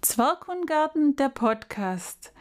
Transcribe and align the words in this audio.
Zwerghundgarten, 0.00 1.16
der 1.16 1.30
Podcast. 1.30 2.32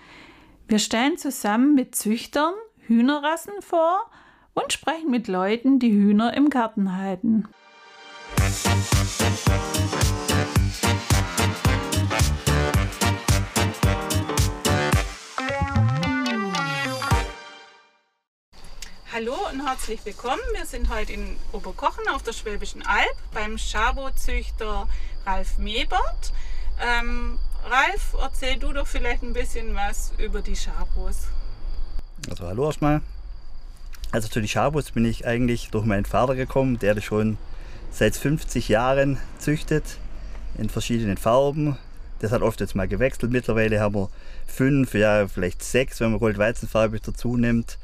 Wir 0.67 0.77
stellen 0.77 1.17
zusammen 1.17 1.73
mit 1.73 1.95
Züchtern 1.95 2.53
Hühnerrassen 2.79 3.53
vor 3.61 4.11
und 4.53 4.73
sprechen 4.73 5.09
mit 5.09 5.27
Leuten, 5.27 5.79
die 5.79 5.91
Hühner 5.91 6.33
im 6.33 6.49
Garten 6.49 6.97
halten. 6.97 7.47
Hallo 19.13 19.35
und 19.51 19.67
herzlich 19.67 19.99
willkommen. 20.05 20.39
Wir 20.55 20.65
sind 20.65 20.87
heute 20.87 21.11
in 21.11 21.35
Oberkochen 21.51 22.07
auf 22.15 22.23
der 22.23 22.31
Schwäbischen 22.31 22.81
Alb 22.85 23.17
beim 23.33 23.57
Schabozüchter 23.57 24.87
Ralf 25.25 25.57
Mebert. 25.57 26.31
Ähm, 26.79 27.37
Ralf, 27.69 28.15
erzähl 28.21 28.57
du 28.57 28.71
doch 28.71 28.87
vielleicht 28.87 29.21
ein 29.21 29.33
bisschen 29.33 29.75
was 29.75 30.13
über 30.17 30.41
die 30.41 30.55
Schabos. 30.55 31.27
Also 32.29 32.47
hallo 32.47 32.67
erstmal. 32.67 33.01
Also 34.13 34.29
zu 34.29 34.39
den 34.39 34.47
Schabos 34.47 34.91
bin 34.91 35.03
ich 35.03 35.27
eigentlich 35.27 35.71
durch 35.71 35.83
meinen 35.83 36.05
Vater 36.05 36.35
gekommen, 36.35 36.79
der 36.79 36.95
das 36.95 37.03
schon 37.03 37.37
seit 37.91 38.15
50 38.15 38.69
Jahren 38.69 39.17
züchtet 39.39 39.97
in 40.57 40.69
verschiedenen 40.69 41.17
Farben. 41.17 41.77
Das 42.19 42.31
hat 42.31 42.43
oft 42.43 42.61
jetzt 42.61 42.75
mal 42.75 42.87
gewechselt. 42.87 43.33
Mittlerweile 43.33 43.81
haben 43.81 43.95
wir 43.95 44.09
fünf, 44.47 44.93
ja 44.93 45.27
vielleicht 45.27 45.63
sechs, 45.63 45.99
wenn 45.99 46.11
man 46.11 46.21
Goldweizenfarbe 46.21 47.01
dazu 47.01 47.35
nimmt. 47.35 47.77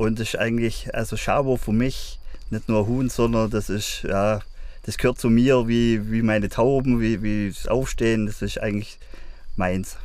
Und 0.00 0.18
das 0.18 0.28
ist 0.28 0.36
eigentlich, 0.36 0.94
also 0.94 1.18
Schabo 1.18 1.58
für 1.58 1.72
mich 1.72 2.18
nicht 2.48 2.70
nur 2.70 2.86
Huhn, 2.86 3.10
sondern 3.10 3.50
das 3.50 3.68
ist 3.68 4.02
ja 4.04 4.40
das 4.84 4.96
gehört 4.96 5.18
zu 5.18 5.28
mir 5.28 5.68
wie, 5.68 6.10
wie 6.10 6.22
meine 6.22 6.48
Tauben, 6.48 7.02
wie, 7.02 7.22
wie 7.22 7.50
das 7.50 7.66
Aufstehen. 7.68 8.24
Das 8.24 8.40
ist 8.40 8.56
eigentlich 8.56 8.98
meins. 9.56 9.98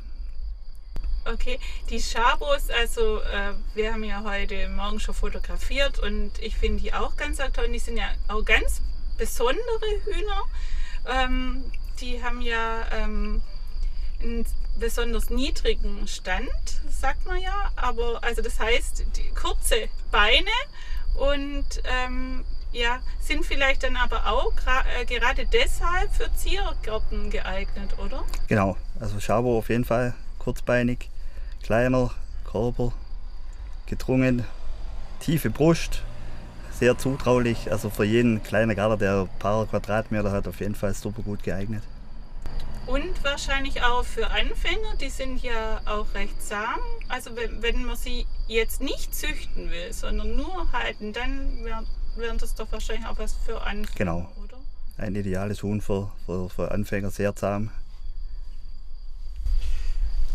Okay, 1.24 1.62
die 1.90 2.02
Schabos, 2.02 2.70
also 2.78 3.22
äh, 3.22 3.54
wir 3.74 3.94
haben 3.94 4.04
ja 4.04 4.22
heute 4.22 4.68
Morgen 4.68 5.00
schon 5.00 5.16
fotografiert 5.16 5.98
und 6.00 6.32
ich 6.42 6.58
finde 6.58 6.84
die 6.84 6.94
auch 6.94 7.16
ganz 7.16 7.38
toll. 7.54 7.70
Die 7.72 7.80
sind 7.80 7.96
ja 7.96 8.10
auch 8.28 8.44
ganz 8.44 8.82
besondere 9.18 9.62
Hühner. 10.04 10.42
Ähm, 11.08 11.64
die 12.02 12.22
haben 12.22 12.42
ja 12.42 12.82
ähm, 12.92 13.42
einen 14.22 14.46
besonders 14.80 15.30
niedrigen 15.30 16.08
Stand, 16.08 16.50
sagt 16.90 17.26
man 17.26 17.42
ja. 17.42 17.72
Aber 17.76 18.24
also 18.24 18.42
das 18.42 18.60
heißt, 18.60 19.06
kurze 19.36 19.90
Beine 20.12 20.52
und 21.16 21.66
ähm, 21.86 22.44
ja, 22.72 23.00
sind 23.22 23.46
vielleicht 23.46 23.84
dann 23.84 23.96
aber 23.96 24.28
auch 24.28 24.52
äh, 25.00 25.06
gerade 25.06 25.46
deshalb 25.46 26.14
für 26.14 26.30
Ziergärten 26.36 27.30
geeignet, 27.30 27.98
oder? 27.98 28.24
Genau, 28.48 28.76
also 29.00 29.20
Schabo 29.20 29.58
auf 29.58 29.70
jeden 29.70 29.86
Fall 29.86 30.14
kurzbeinig, 30.40 31.10
kleiner 31.64 32.12
Körper, 32.44 32.92
gedrungen, 33.86 34.46
tiefe 35.20 35.50
Brust, 35.50 36.02
sehr 36.72 36.98
zutraulich. 36.98 37.72
Also 37.72 37.90
für 37.90 38.04
jeden 38.04 38.44
kleinen 38.44 38.76
Garten, 38.76 39.00
der 39.00 39.22
ein 39.22 39.30
paar 39.40 39.66
Quadratmeter 39.66 40.32
hat, 40.32 40.48
auf 40.48 40.60
jeden 40.60 40.76
Fall 40.76 40.94
super 40.94 41.22
gut 41.22 41.44
geeignet. 41.44 41.84
Und 42.88 43.24
wahrscheinlich 43.24 43.82
auch 43.82 44.04
für 44.04 44.30
Anfänger, 44.30 44.96
die 45.02 45.10
sind 45.10 45.42
ja 45.42 45.82
auch 45.86 46.06
recht 46.14 46.42
zahm. 46.42 46.80
Also 47.10 47.36
wenn, 47.36 47.62
wenn 47.62 47.84
man 47.84 47.96
sie 47.96 48.28
jetzt 48.48 48.82
nicht 48.82 49.16
züchten 49.16 49.72
will, 49.72 49.92
sondern 49.92 50.36
nur 50.36 50.72
halten, 50.72 51.12
dann 51.14 51.64
wäre 51.64 51.84
wären 52.16 52.38
das 52.38 52.56
doch 52.56 52.72
wahrscheinlich 52.72 53.06
auch 53.08 53.18
was 53.18 53.34
für 53.46 53.62
Anfänger, 53.62 53.96
genau. 53.98 54.32
oder? 54.44 54.58
Ein 54.98 55.16
ideales 55.16 55.64
Huhn 55.64 55.82
für, 55.82 56.12
für, 56.26 56.50
für 56.50 56.72
Anfänger, 56.72 57.12
sehr 57.12 57.36
zahm. 57.36 57.72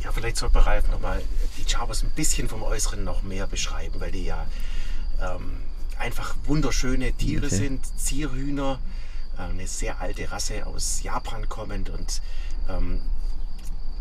Ja, 0.02 0.12
vielleicht 0.12 0.36
sollte 0.36 0.54
man 0.56 0.64
Ralf 0.64 0.88
nochmal 0.88 1.22
die 1.56 1.64
Chabos 1.64 2.02
ein 2.02 2.10
bisschen 2.10 2.48
vom 2.48 2.62
Äußeren 2.62 3.04
noch 3.04 3.22
mehr 3.22 3.46
beschreiben, 3.46 4.00
weil 4.00 4.12
die 4.12 4.24
ja 4.24 4.46
ähm, 5.20 5.60
einfach 5.98 6.36
wunderschöne 6.44 7.12
Tiere 7.12 7.46
okay. 7.46 7.56
sind, 7.56 7.98
Zierhühner, 7.98 8.78
eine 9.48 9.66
sehr 9.66 10.00
alte 10.00 10.30
Rasse 10.30 10.66
aus 10.66 11.02
Japan 11.02 11.48
kommend 11.48 11.90
und 11.90 12.22
ähm, 12.68 13.00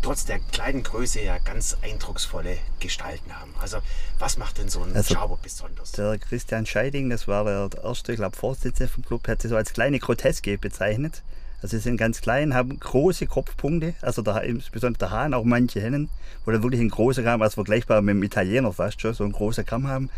trotz 0.01 0.25
der 0.25 0.39
kleinen 0.39 0.83
Größe 0.83 1.21
ja 1.21 1.37
ganz 1.39 1.77
eindrucksvolle 1.81 2.57
Gestalten 2.79 3.33
haben. 3.37 3.53
Also 3.59 3.79
was 4.17 4.37
macht 4.37 4.57
denn 4.57 4.69
so 4.69 4.81
ein 4.83 4.95
also, 4.95 5.13
Schauber 5.13 5.37
besonders? 5.41 5.91
Der 5.93 6.17
Christian 6.17 6.65
Scheiding, 6.65 7.09
das 7.09 7.27
war 7.27 7.43
der 7.45 7.83
erste, 7.83 8.13
ich 8.13 8.17
glaube, 8.17 8.35
Vorsitzende 8.35 8.91
vom 8.91 9.05
Club, 9.05 9.27
hat 9.27 9.41
sie 9.41 9.49
so 9.49 9.55
als 9.55 9.73
kleine 9.73 9.99
Groteske 9.99 10.57
bezeichnet. 10.57 11.23
Also 11.61 11.75
sie 11.75 11.83
sind 11.83 11.97
ganz 11.97 12.21
klein, 12.21 12.53
haben 12.53 12.79
große 12.79 13.27
Kopfpunkte, 13.27 13.93
also 14.01 14.21
der, 14.21 14.43
insbesondere 14.43 14.99
der 14.99 15.11
Hahn, 15.11 15.33
auch 15.33 15.43
manche 15.43 15.81
Hennen, 15.81 16.09
wo 16.45 16.51
dann 16.51 16.63
wirklich 16.63 16.79
ein 16.79 16.89
großer 16.89 17.21
Kamm, 17.21 17.41
also 17.41 17.55
vergleichbar 17.55 18.01
mit 18.01 18.15
dem 18.15 18.23
Italiener 18.23 18.71
fast 18.71 19.01
schon, 19.01 19.13
so 19.13 19.25
ein 19.25 19.33
großer 19.33 19.65
Kamm 19.65 19.87
haben. 19.87 20.09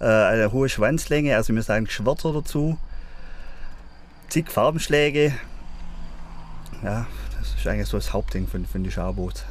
Äh, 0.00 0.04
eine 0.04 0.52
hohe 0.52 0.68
Schwanzlänge, 0.68 1.34
also 1.34 1.54
wir 1.54 1.62
sagen 1.62 1.88
Schwärzer 1.88 2.34
dazu, 2.34 2.78
zig 4.32 4.50
Farbenschläge, 4.50 5.38
ja, 6.82 7.06
das 7.38 7.54
ist 7.54 7.66
eigentlich 7.66 7.88
so 7.88 7.98
das 7.98 8.14
Hauptding 8.14 8.48
von, 8.48 8.64
von 8.64 8.82
den 8.82 8.90
Schaboots. 8.90 9.44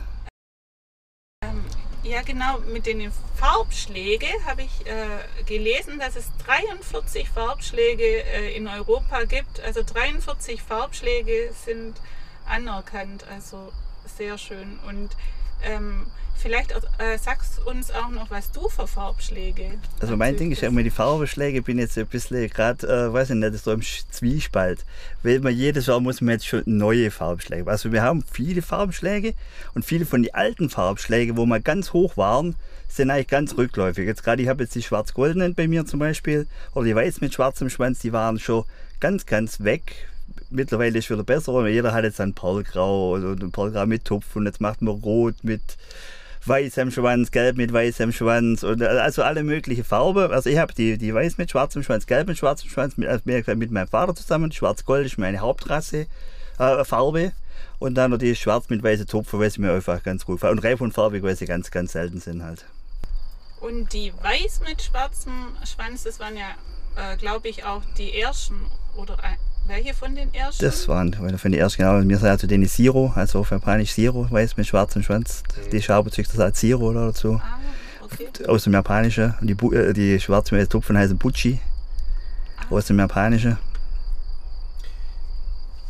Ähm, 1.43 1.63
ja, 2.01 2.23
genau, 2.23 2.57
mit 2.61 2.87
den 2.87 3.11
Farbschlägen 3.35 4.29
habe 4.47 4.63
ich 4.63 4.87
äh, 4.87 5.43
gelesen, 5.43 5.99
dass 5.99 6.15
es 6.15 6.31
43 6.47 7.29
Farbschläge 7.29 8.23
äh, 8.23 8.55
in 8.55 8.67
Europa 8.67 9.25
gibt. 9.25 9.59
Also 9.59 9.83
43 9.83 10.63
Farbschläge 10.63 11.51
sind 11.53 12.01
anerkannt, 12.47 13.23
also 13.31 13.71
sehr 14.07 14.39
schön. 14.39 14.79
Und 14.87 15.15
ähm, 15.61 16.07
Vielleicht 16.41 16.71
äh, 16.71 17.19
sagst 17.19 17.59
du 17.59 17.69
uns 17.69 17.91
auch 17.91 18.09
noch, 18.09 18.31
was 18.31 18.51
du 18.51 18.67
für 18.67 18.87
Farbschläge 18.87 19.73
Also 19.99 20.17
mein 20.17 20.35
Ding 20.37 20.51
ist 20.51 20.61
ja 20.61 20.69
immer 20.69 20.81
die 20.81 20.89
Farbschläge, 20.89 21.61
bin 21.61 21.77
jetzt 21.77 21.99
ein 21.99 22.07
bisschen 22.07 22.49
gerade, 22.49 22.87
äh, 22.87 23.13
weiß 23.13 23.29
ich 23.29 23.35
nicht, 23.35 23.63
so 23.63 23.71
im 23.71 23.83
Zwiespalt. 23.83 24.83
Weil 25.21 25.39
man 25.39 25.53
jedes 25.53 25.85
Jahr 25.85 25.99
muss 25.99 26.19
man 26.19 26.33
jetzt 26.33 26.47
schon 26.47 26.63
neue 26.65 27.11
Farbschläge. 27.11 27.69
Also 27.69 27.91
wir 27.91 28.01
haben 28.01 28.23
viele 28.31 28.63
Farbschläge 28.63 29.35
und 29.75 29.85
viele 29.85 30.07
von 30.07 30.23
den 30.23 30.33
alten 30.33 30.71
Farbschlägen, 30.71 31.37
wo 31.37 31.45
wir 31.45 31.59
ganz 31.59 31.93
hoch 31.93 32.17
waren, 32.17 32.55
sind 32.87 33.11
eigentlich 33.11 33.27
ganz 33.27 33.55
rückläufig. 33.55 34.07
Jetzt 34.07 34.23
gerade, 34.23 34.41
ich 34.41 34.49
habe 34.49 34.63
jetzt 34.63 34.73
die 34.73 34.81
schwarz-goldenen 34.81 35.53
bei 35.53 35.67
mir 35.67 35.85
zum 35.85 35.99
Beispiel, 35.99 36.47
oder 36.73 36.85
die 36.85 36.95
weiß 36.95 37.21
mit 37.21 37.35
schwarzem 37.35 37.69
Schwanz, 37.69 37.99
die 37.99 38.13
waren 38.13 38.39
schon 38.39 38.65
ganz, 38.99 39.27
ganz 39.27 39.63
weg 39.63 40.07
mittlerweile 40.49 40.97
ist 40.97 41.05
es 41.05 41.09
wieder 41.09 41.23
besser. 41.23 41.67
Jeder 41.67 41.93
hat 41.93 42.03
jetzt 42.03 42.21
ein 42.21 42.33
Perlgrau 42.33 43.11
oder 43.11 43.31
ein 43.31 43.51
Perlgrau 43.51 43.85
mit 43.85 44.05
Tupf 44.05 44.35
und 44.35 44.45
jetzt 44.45 44.61
macht 44.61 44.81
man 44.81 44.95
Rot 44.95 45.35
mit 45.43 45.61
weiß 46.45 46.77
am 46.79 46.91
Schwanz, 46.91 47.31
gelb 47.31 47.57
mit 47.57 47.71
weiß 47.71 48.01
am 48.01 48.11
Schwanz 48.11 48.63
und 48.63 48.81
also 48.81 49.23
alle 49.23 49.43
möglichen 49.43 49.83
Farben. 49.83 50.31
Also 50.31 50.49
ich 50.49 50.57
habe 50.57 50.73
die, 50.73 50.97
die 50.97 51.13
weiß 51.13 51.37
mit 51.37 51.51
schwarzem 51.51 51.83
Schwanz, 51.83 52.05
gelb 52.05 52.27
mit 52.27 52.37
schwarzem 52.37 52.69
Schwanz, 52.69 52.97
mit, 52.97 53.07
also 53.07 53.23
mit 53.25 53.71
meinem 53.71 53.87
Vater 53.87 54.15
zusammen. 54.15 54.51
Schwarz-Gold 54.51 55.05
ist 55.05 55.17
meine 55.17 55.39
Hauptrasse, 55.39 56.07
äh, 56.57 56.83
Farbe. 56.83 57.33
Und 57.79 57.95
dann 57.95 58.11
noch 58.11 58.17
die 58.17 58.35
schwarz 58.35 58.69
mit 58.69 58.83
weißen 58.83 59.07
Tupfen, 59.07 59.39
weil 59.39 59.49
sie 59.49 59.61
mir 59.61 59.73
einfach 59.73 60.03
ganz 60.03 60.25
gut. 60.25 60.43
Und 60.43 60.59
reif 60.59 60.81
und 60.81 60.93
farbig, 60.93 61.23
weil 61.23 61.35
sie 61.35 61.45
ganz, 61.45 61.71
ganz 61.71 61.93
selten 61.93 62.19
sind 62.19 62.43
halt. 62.43 62.65
Und 63.59 63.93
die 63.93 64.13
weiß 64.21 64.61
mit 64.67 64.81
schwarzem 64.81 65.33
Schwanz, 65.65 66.03
das 66.03 66.19
waren 66.19 66.35
ja, 66.35 66.49
äh, 66.95 67.17
glaube 67.17 67.47
ich, 67.47 67.63
auch 67.63 67.81
die 67.97 68.19
ersten 68.19 68.55
oder 68.95 69.17
welche 69.65 69.93
von 69.93 70.15
den 70.15 70.33
ersten? 70.33 70.65
Das 70.65 70.87
waren 70.87 71.13
von 71.13 71.51
den 71.51 71.59
ersten, 71.59 71.81
genau. 71.81 72.07
Wir 72.07 72.17
sind 72.17 72.27
also 72.27 72.47
den 72.47 72.65
Siro, 72.65 73.11
also 73.15 73.39
auf 73.39 73.51
Japanisch 73.51 73.93
Siro, 73.93 74.29
weiß 74.29 74.57
mit 74.57 74.67
schwarzem 74.67 75.03
Schwanz. 75.03 75.43
Mhm. 75.55 75.69
Die 75.71 75.81
Schaberzüchter 75.81 76.35
sagt 76.35 76.57
Siro 76.57 76.89
oder 76.89 77.07
dazu. 77.07 77.41
Ah, 77.43 77.59
okay. 78.03 78.27
Aus 78.47 78.63
dem 78.63 78.73
Japanischen. 78.73 79.35
Und 79.39 79.47
die, 79.47 79.75
äh, 79.75 79.93
die 79.93 80.19
schwarzen 80.19 80.67
Tupfen 80.67 80.97
heißen 80.97 81.17
Buchi. 81.17 81.59
Ah. 82.57 82.73
Aus 82.73 82.85
dem 82.85 82.99
Japanischen. 82.99 83.57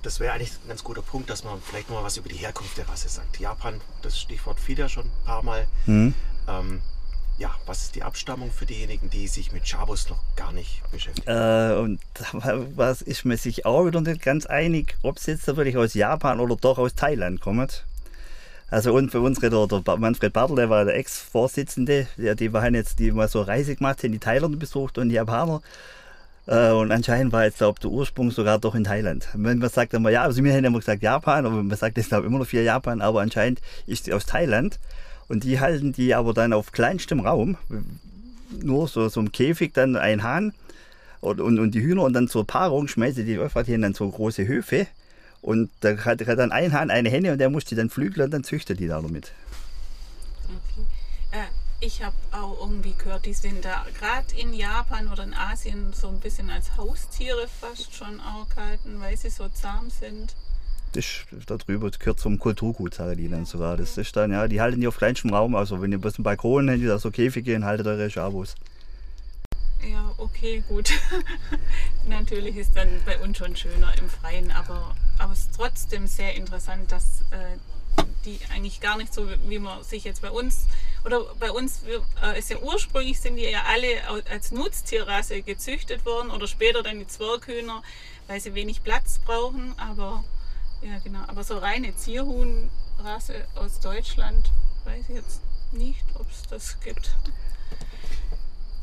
Das 0.03 0.19
wäre 0.19 0.33
eigentlich 0.33 0.51
ein 0.51 0.67
ganz 0.67 0.83
guter 0.83 1.03
Punkt, 1.03 1.29
dass 1.29 1.43
man 1.43 1.61
vielleicht 1.61 1.89
noch 1.89 1.97
mal 1.97 2.03
was 2.03 2.17
über 2.17 2.29
die 2.29 2.35
Herkunft 2.35 2.77
der 2.77 2.89
Rasse 2.89 3.07
sagt. 3.07 3.39
Japan, 3.39 3.75
das 4.01 4.19
Stichwort 4.19 4.59
fiel 4.59 4.79
ja 4.79 4.89
schon 4.89 5.05
ein 5.05 5.25
paar 5.25 5.43
Mal. 5.43 5.67
Mhm. 5.85 6.13
Ähm, 6.47 6.81
ja, 7.41 7.49
was 7.65 7.81
ist 7.81 7.95
die 7.95 8.03
Abstammung 8.03 8.51
für 8.51 8.67
diejenigen, 8.67 9.09
die 9.09 9.27
sich 9.27 9.51
mit 9.51 9.65
Chabos 9.65 10.09
noch 10.09 10.19
gar 10.35 10.53
nicht 10.53 10.83
beschäftigen? 10.91 11.27
Äh, 11.27 11.73
und 11.75 11.99
was 12.75 13.01
ist 13.01 13.25
man 13.25 13.35
sich 13.35 13.65
auch 13.65 13.85
wieder 13.87 13.99
nicht 13.99 14.21
ganz 14.21 14.45
einig, 14.45 14.95
ob 15.01 15.17
es 15.17 15.25
jetzt 15.25 15.47
wirklich 15.47 15.75
aus 15.75 15.95
Japan 15.95 16.39
oder 16.39 16.55
doch 16.55 16.77
aus 16.77 16.93
Thailand 16.93 17.41
kommt. 17.41 17.83
Also 18.69 18.93
und 18.93 19.09
für 19.09 19.21
unsere, 19.21 19.49
der, 19.49 19.81
der 19.81 19.97
Manfred 19.97 20.33
Bartel, 20.33 20.55
der 20.55 20.69
war 20.69 20.85
der 20.85 20.95
Ex-Vorsitzende, 20.95 22.07
die, 22.15 22.35
die 22.35 22.53
waren 22.53 22.75
jetzt, 22.75 22.99
die 22.99 23.11
mal 23.11 23.27
so 23.27 23.41
Reise 23.41 23.75
gemacht, 23.75 24.03
haben 24.03 24.11
die 24.11 24.19
Thailand 24.19 24.59
besucht 24.59 24.99
und 24.99 25.09
die 25.09 25.15
Japaner. 25.15 25.61
Äh, 26.45 26.69
und 26.69 26.91
anscheinend 26.91 27.33
war 27.33 27.45
jetzt, 27.45 27.57
glaube 27.57 27.79
der 27.79 27.89
Ursprung 27.89 28.29
sogar 28.29 28.59
doch 28.59 28.75
in 28.75 28.83
Thailand. 28.83 29.27
Wenn 29.33 29.57
man 29.57 29.69
sagt 29.69 29.95
immer, 29.95 30.11
ja, 30.11 30.21
also 30.21 30.43
wir 30.43 30.53
haben 30.53 30.63
immer 30.63 30.79
gesagt 30.79 31.01
Japan, 31.01 31.47
aber 31.47 31.63
man 31.63 31.75
sagt 31.75 31.97
jetzt 31.97 32.11
immer 32.11 32.37
noch 32.37 32.45
viel 32.45 32.61
Japan, 32.61 33.01
aber 33.01 33.21
anscheinend 33.21 33.61
ist 33.87 34.05
sie 34.05 34.13
aus 34.13 34.27
Thailand. 34.27 34.79
Und 35.31 35.45
die 35.45 35.61
halten 35.61 35.93
die 35.93 36.13
aber 36.13 36.33
dann 36.33 36.51
auf 36.51 36.73
kleinstem 36.73 37.21
Raum, 37.21 37.55
nur 38.61 38.89
so, 38.89 39.07
so 39.07 39.21
im 39.21 39.31
Käfig 39.31 39.73
dann 39.73 39.95
ein 39.95 40.23
Hahn 40.23 40.53
und, 41.21 41.39
und, 41.39 41.57
und 41.57 41.71
die 41.71 41.81
Hühner 41.81 42.03
und 42.03 42.11
dann 42.11 42.27
zur 42.27 42.45
Paarung 42.45 42.89
schmeiße 42.89 43.23
die 43.23 43.39
in 43.67 43.81
dann 43.81 43.93
so 43.93 44.09
große 44.09 44.45
Höfe. 44.45 44.87
Und 45.41 45.69
da 45.79 45.95
hat, 46.03 46.27
hat 46.27 46.37
dann 46.37 46.51
ein 46.51 46.73
Hahn 46.73 46.91
eine 46.91 47.09
Henne 47.09 47.31
und 47.31 47.37
der 47.37 47.49
muss 47.49 47.63
die 47.63 47.75
dann 47.75 47.89
flügeln 47.89 48.25
und 48.25 48.31
dann 48.31 48.43
züchtet 48.43 48.81
die 48.81 48.87
da 48.87 49.01
damit. 49.01 49.31
Okay. 50.43 50.85
Äh, 51.31 51.45
ich 51.79 52.03
habe 52.03 52.17
auch 52.33 52.59
irgendwie 52.59 52.93
gehört, 52.97 53.25
die 53.25 53.33
sind 53.33 53.63
da 53.63 53.85
gerade 53.97 54.35
in 54.35 54.51
Japan 54.51 55.07
oder 55.07 55.23
in 55.23 55.33
Asien 55.33 55.93
so 55.93 56.09
ein 56.09 56.19
bisschen 56.19 56.49
als 56.49 56.75
Haustiere 56.75 57.47
fast 57.47 57.95
schon 57.95 58.19
auch 58.19 58.49
gehalten, 58.53 58.99
weil 58.99 59.15
sie 59.15 59.29
so 59.29 59.47
zahm 59.47 59.89
sind. 59.89 60.35
Ist 60.95 61.25
da 61.47 61.57
drüber, 61.57 61.89
das 61.89 61.99
gehört 61.99 62.19
zum 62.19 62.37
Kulturgut, 62.39 62.95
sagen 62.95 63.17
die 63.17 63.29
dann 63.29 63.45
sogar. 63.45 63.77
Das 63.77 63.97
ist 63.97 64.15
dann, 64.15 64.31
ja, 64.31 64.47
die 64.47 64.61
halten 64.61 64.81
die 64.81 64.87
auf 64.87 64.97
kleinstem 64.97 65.33
Raum. 65.33 65.55
Also 65.55 65.81
wenn 65.81 65.91
ihr 65.91 65.99
bloß 65.99 66.15
einen 66.15 66.23
Balkon 66.23 66.69
habt, 66.69 66.83
da 66.83 66.99
so 66.99 67.11
Käfige 67.11 67.55
und 67.55 67.65
haltet 67.65 67.87
eure 67.87 68.09
Schabos. 68.09 68.55
Ja, 69.89 70.13
okay, 70.17 70.63
gut. 70.67 70.91
Natürlich 72.07 72.57
ist 72.57 72.75
dann 72.75 72.89
bei 73.05 73.17
uns 73.19 73.37
schon 73.37 73.55
schöner 73.55 73.97
im 73.97 74.09
Freien, 74.09 74.51
aber, 74.51 74.95
aber 75.17 75.33
es 75.33 75.39
ist 75.39 75.55
trotzdem 75.55 76.07
sehr 76.07 76.35
interessant, 76.35 76.91
dass 76.91 77.21
äh, 77.31 77.57
die 78.25 78.39
eigentlich 78.53 78.79
gar 78.79 78.97
nicht 78.97 79.13
so, 79.13 79.27
wie 79.47 79.59
man 79.59 79.83
sich 79.83 80.03
jetzt 80.03 80.21
bei 80.21 80.29
uns, 80.29 80.67
oder 81.03 81.25
bei 81.39 81.51
uns 81.51 81.81
wir, 81.85 82.03
äh, 82.23 82.37
ist 82.37 82.51
ja 82.51 82.57
ursprünglich 82.59 83.19
sind 83.19 83.37
die 83.37 83.43
ja 83.43 83.63
alle 83.67 84.27
als 84.29 84.51
Nutztierrasse 84.51 85.41
gezüchtet 85.41 86.05
worden 86.05 86.29
oder 86.29 86.47
später 86.47 86.83
dann 86.83 86.99
die 86.99 87.07
Zwerghühner, 87.07 87.81
weil 88.27 88.39
sie 88.39 88.53
wenig 88.53 88.83
Platz 88.83 89.19
brauchen, 89.19 89.73
aber 89.77 90.23
ja 90.81 90.99
genau, 91.03 91.23
aber 91.27 91.43
so 91.43 91.57
reine 91.57 91.95
Zierhuhnrasse 91.95 93.45
aus 93.55 93.79
Deutschland, 93.79 94.49
weiß 94.85 95.05
ich 95.09 95.15
jetzt 95.15 95.41
nicht, 95.71 96.03
ob 96.15 96.29
es 96.29 96.43
das 96.49 96.79
gibt. 96.81 97.15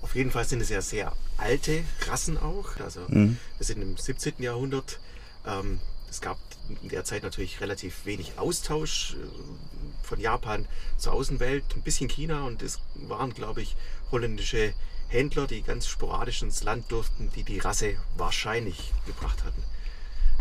Auf 0.02 0.14
jeden 0.14 0.30
Fall 0.30 0.44
sind 0.44 0.60
es 0.60 0.68
ja 0.70 0.80
sehr 0.80 1.12
alte 1.36 1.84
Rassen 2.06 2.38
auch. 2.38 2.76
Also 2.82 3.00
Mhm. 3.08 3.38
wir 3.58 3.66
sind 3.66 3.82
im 3.82 3.96
17. 3.96 4.34
Jahrhundert. 4.42 5.00
Ähm, 5.46 5.80
es 6.08 6.20
gab 6.20 6.38
in 6.82 6.88
der 6.88 7.04
Zeit 7.04 7.22
natürlich 7.22 7.60
relativ 7.60 8.06
wenig 8.06 8.38
Austausch 8.38 9.14
äh, 9.14 10.06
von 10.06 10.20
Japan 10.20 10.66
zur 10.96 11.12
Außenwelt, 11.12 11.64
ein 11.76 11.82
bisschen 11.82 12.08
China 12.08 12.44
und 12.44 12.62
es 12.62 12.78
waren, 12.94 13.34
glaube 13.34 13.60
ich, 13.60 13.76
holländische 14.10 14.72
Händler, 15.08 15.46
die 15.46 15.62
ganz 15.62 15.86
sporadisch 15.86 16.42
ins 16.42 16.62
Land 16.62 16.90
durften, 16.92 17.30
die 17.34 17.42
die 17.42 17.58
Rasse 17.58 17.96
wahrscheinlich 18.16 18.92
gebracht 19.06 19.44
hatten. 19.44 19.62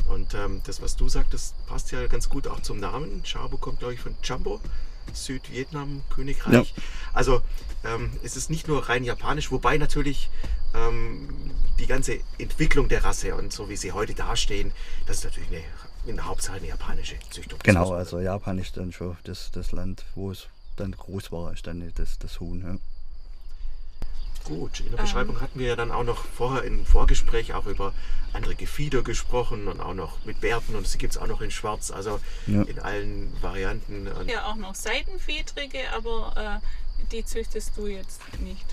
Und 0.08 0.34
ähm, 0.34 0.62
das, 0.66 0.82
was 0.82 0.96
du 0.96 1.10
sagtest, 1.10 1.56
passt 1.68 1.92
ja 1.92 2.06
ganz 2.08 2.30
gut 2.30 2.48
auch 2.48 2.62
zum 2.62 2.80
Namen. 2.80 3.24
Chabo 3.24 3.58
kommt, 3.58 3.80
glaube 3.80 3.94
ich, 3.94 4.00
von 4.00 4.16
Jambo, 4.24 4.62
Südvietnam, 5.14 6.02
Königreich. 6.10 6.74
Also 7.14 7.42
ähm, 7.84 8.12
es 8.24 8.36
ist 8.38 8.50
nicht 8.50 8.68
nur 8.68 8.90
rein 8.90 9.04
japanisch, 9.04 9.52
wobei 9.52 9.78
natürlich 9.78 10.30
ähm, 10.74 11.30
die 11.80 11.88
ganze 11.88 12.20
Entwicklung 12.38 12.88
der 12.90 13.04
Rasse 13.04 13.36
und 13.36 13.54
so 13.54 13.70
wie 13.70 13.76
sie 13.76 13.92
heute 13.92 14.14
dastehen, 14.14 14.72
das 15.06 15.18
ist 15.18 15.24
natürlich 15.26 15.50
eine, 15.50 15.62
in 16.06 16.16
der 16.16 16.26
Hauptsache 16.26 16.58
eine 16.58 16.68
japanische 16.68 17.16
Züchtung. 17.30 17.60
Genau, 17.64 17.94
also 17.94 18.20
Japan 18.20 18.58
ist 18.60 18.78
dann 18.78 18.92
schon 18.92 19.18
das, 19.24 19.52
das 19.52 19.72
Land, 19.72 20.06
wo 20.16 20.32
es 20.32 20.48
dann 20.76 20.92
groß 20.92 21.32
war, 21.32 21.54
ist 21.54 21.68
dann 21.68 21.92
das, 21.96 22.20
das 22.20 22.40
Huhn. 22.40 22.62
Ja. 22.62 22.78
Gut, 24.48 24.80
in 24.80 24.92
der 24.92 24.98
Beschreibung 25.02 25.42
hatten 25.42 25.60
wir 25.60 25.68
ja 25.68 25.76
dann 25.76 25.92
auch 25.92 26.04
noch 26.04 26.24
vorher 26.26 26.64
im 26.64 26.86
Vorgespräch 26.86 27.54
auch 27.54 27.66
über 27.66 27.94
andere 28.34 28.56
Gefieder 28.56 29.02
gesprochen 29.02 29.68
und 29.68 29.80
auch 29.82 29.94
noch 29.94 30.24
mit 30.26 30.40
Bärten 30.42 30.76
und 30.76 30.88
sie 30.88 30.98
gibt 30.98 31.14
es 31.14 31.18
auch 31.18 31.28
noch 31.28 31.42
in 31.42 31.52
Schwarz, 31.52 31.92
also 31.92 32.20
Ja. 32.46 32.62
in 32.64 32.80
allen 32.80 33.34
Varianten. 33.42 34.08
Und 34.08 34.30
Ja, 34.30 34.46
auch 34.46 34.56
noch 34.56 34.74
Seidenfiedrige, 34.76 35.80
aber 35.96 36.62
äh, 36.62 37.06
die 37.12 37.26
züchtest 37.26 37.72
du 37.78 37.88
jetzt 37.88 38.22
nicht. 38.40 38.66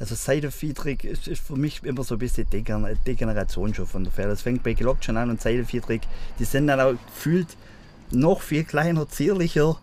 Also 0.00 0.14
Seidenfiedrig 0.14 1.04
ist, 1.04 1.26
ist 1.28 1.42
für 1.44 1.56
mich 1.56 1.82
immer 1.82 2.04
so 2.04 2.14
ein 2.14 2.18
bisschen 2.18 2.48
Degener- 2.48 2.94
Degeneration 2.94 3.74
schon 3.74 3.86
von 3.86 4.04
der 4.04 4.12
Pferde. 4.12 4.30
Das 4.30 4.42
fängt 4.42 4.62
bei 4.62 4.72
Gelockt 4.74 5.04
schon 5.04 5.16
an 5.16 5.28
und 5.28 5.40
Seidenfiedrig, 5.42 6.02
die 6.38 6.44
sind 6.44 6.68
dann 6.68 6.80
auch 6.80 6.94
gefühlt 7.08 7.48
noch 8.10 8.40
viel 8.40 8.64
kleiner, 8.64 9.08
zierlicher. 9.08 9.78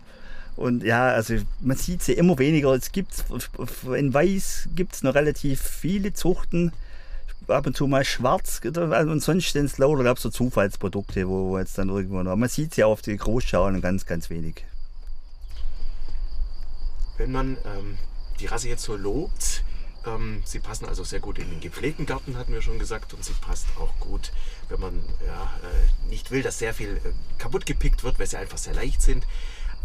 Und 0.56 0.82
ja, 0.82 1.08
also 1.08 1.34
man 1.60 1.76
sieht 1.76 2.02
sie 2.02 2.14
immer 2.14 2.38
weniger. 2.38 2.72
Es 2.72 2.90
gibt 2.90 3.24
in 3.94 4.14
Weiß 4.14 4.68
gibt 4.74 4.94
es 4.94 5.02
noch 5.02 5.14
relativ 5.14 5.60
viele 5.60 6.12
Zuchten. 6.14 6.72
Ab 7.48 7.66
und 7.66 7.76
zu 7.76 7.86
mal 7.86 8.04
schwarz 8.04 8.60
und 8.64 9.22
sonst 9.22 9.52
sind 9.52 9.66
es 9.66 9.78
lauter 9.78 10.02
gab 10.02 10.18
so 10.18 10.30
Zufallsprodukte, 10.30 11.28
wo, 11.28 11.56
jetzt 11.58 11.78
dann 11.78 11.90
irgendwo 11.90 12.22
noch. 12.24 12.34
Man 12.34 12.48
sieht 12.48 12.74
sie 12.74 12.82
auf 12.82 13.02
die 13.02 13.16
Großschauen 13.16 13.80
ganz, 13.80 14.04
ganz 14.04 14.30
wenig. 14.30 14.64
Wenn 17.18 17.30
man 17.30 17.56
ähm, 17.64 17.98
die 18.40 18.46
Rasse 18.46 18.68
jetzt 18.68 18.82
so 18.82 18.96
lobt, 18.96 19.62
ähm, 20.06 20.42
sie 20.44 20.58
passen 20.58 20.86
also 20.86 21.04
sehr 21.04 21.20
gut 21.20 21.38
in 21.38 21.48
den 21.50 21.60
gepflegten 21.60 22.06
Garten, 22.06 22.36
hatten 22.36 22.52
wir 22.52 22.62
schon 22.62 22.78
gesagt, 22.78 23.14
und 23.14 23.24
sie 23.24 23.32
passt 23.34 23.66
auch 23.78 23.94
gut, 24.00 24.32
wenn 24.68 24.80
man 24.80 24.94
ja, 25.24 25.50
äh, 25.62 26.10
nicht 26.10 26.30
will, 26.30 26.42
dass 26.42 26.58
sehr 26.58 26.74
viel 26.74 26.96
äh, 26.96 27.12
kaputt 27.38 27.66
gepickt 27.66 28.02
wird, 28.04 28.18
weil 28.18 28.26
sie 28.26 28.38
einfach 28.38 28.58
sehr 28.58 28.74
leicht 28.74 29.02
sind. 29.02 29.24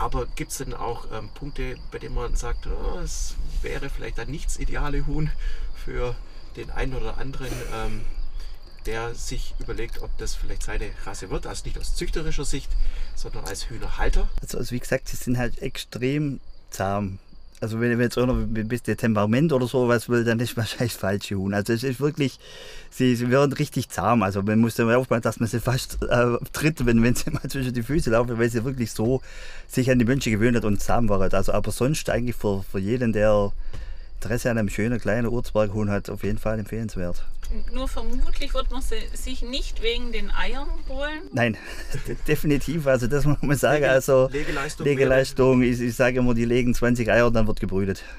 Aber 0.01 0.25
gibt 0.25 0.49
es 0.49 0.57
denn 0.57 0.73
auch 0.73 1.05
ähm, 1.13 1.29
Punkte, 1.35 1.75
bei 1.91 1.99
denen 1.99 2.15
man 2.15 2.35
sagt, 2.35 2.65
oh, 2.65 2.97
es 2.97 3.35
wäre 3.61 3.87
vielleicht 3.87 4.19
ein 4.19 4.31
nichts 4.31 4.57
ideale 4.57 5.05
Huhn 5.05 5.29
für 5.85 6.15
den 6.55 6.71
einen 6.71 6.95
oder 6.95 7.19
anderen, 7.19 7.53
ähm, 7.71 8.01
der 8.87 9.13
sich 9.13 9.53
überlegt, 9.59 10.01
ob 10.01 10.09
das 10.17 10.33
vielleicht 10.33 10.63
seine 10.63 10.89
Rasse 11.05 11.29
wird? 11.29 11.45
Also 11.45 11.65
nicht 11.65 11.77
aus 11.77 11.95
züchterischer 11.95 12.45
Sicht, 12.45 12.71
sondern 13.13 13.45
als 13.45 13.69
Hühnerhalter. 13.69 14.27
Also, 14.41 14.57
also 14.57 14.71
wie 14.71 14.79
gesagt, 14.79 15.07
sie 15.07 15.17
sind 15.17 15.37
halt 15.37 15.59
extrem 15.59 16.39
zahm. 16.71 17.19
Also 17.61 17.79
wenn, 17.79 17.99
jetzt 17.99 18.17
einer 18.17 18.33
ein 18.33 18.67
bisschen 18.67 18.97
Temperament 18.97 19.53
oder 19.53 19.67
so 19.67 19.87
was 19.87 20.09
will, 20.09 20.23
dann 20.23 20.39
ist 20.39 20.57
wahrscheinlich 20.57 20.93
das 20.93 20.99
falsche 20.99 21.35
Huhn. 21.35 21.53
Also 21.53 21.73
es 21.73 21.83
ist 21.83 21.99
wirklich, 22.01 22.39
sie, 22.89 23.15
sie 23.15 23.29
werden 23.29 23.53
richtig 23.53 23.89
zahm. 23.89 24.23
Also 24.23 24.41
man 24.41 24.59
muss 24.59 24.75
dann 24.75 24.91
aufpassen, 24.91 25.21
dass 25.21 25.39
man 25.39 25.47
sie 25.47 25.59
fast 25.59 25.99
äh, 26.03 26.37
tritt, 26.51 26.85
wenn, 26.85 27.01
wenn 27.03 27.15
sie 27.15 27.29
mal 27.31 27.47
zwischen 27.47 27.73
die 27.73 27.83
Füße 27.83 28.09
laufen, 28.09 28.37
weil 28.37 28.49
sie 28.49 28.65
wirklich 28.65 28.91
so 28.91 29.21
sich 29.67 29.89
an 29.91 29.99
die 29.99 30.05
Menschen 30.05 30.31
gewöhnt 30.31 30.57
hat 30.57 30.65
und 30.65 30.81
zahm 30.81 31.07
waren. 31.07 31.31
Also 31.31 31.53
aber 31.53 31.71
sonst 31.71 32.09
eigentlich 32.09 32.35
für, 32.35 32.63
für 32.63 32.79
jeden, 32.79 33.13
der 33.13 33.51
Interesse 34.21 34.51
an 34.51 34.59
einem 34.59 34.69
schönen 34.69 34.99
kleinen 34.99 35.27
Urzberghuhn 35.27 35.89
hat, 35.89 36.11
auf 36.11 36.23
jeden 36.23 36.37
Fall 36.37 36.59
empfehlenswert. 36.59 37.25
Nur 37.73 37.87
vermutlich 37.87 38.53
wird 38.53 38.69
man 38.69 38.83
sie 38.83 38.99
sich 39.13 39.41
nicht 39.41 39.81
wegen 39.81 40.11
den 40.11 40.29
Eiern 40.29 40.67
holen. 40.87 41.23
Nein, 41.33 41.57
definitiv. 42.27 42.85
Also 42.85 43.07
das 43.07 43.25
muss 43.25 43.41
man 43.41 43.57
sagen. 43.57 43.85
Also 43.85 44.29
Legeleistung. 44.31 44.85
Legeleistung, 44.85 45.63
ich, 45.63 45.81
ich 45.81 45.95
sage 45.95 46.19
immer, 46.19 46.35
die 46.35 46.45
legen 46.45 46.75
20 46.75 47.09
Eier 47.09 47.25
und 47.25 47.33
dann 47.33 47.47
wird 47.47 47.59
gebrütet. 47.59 48.03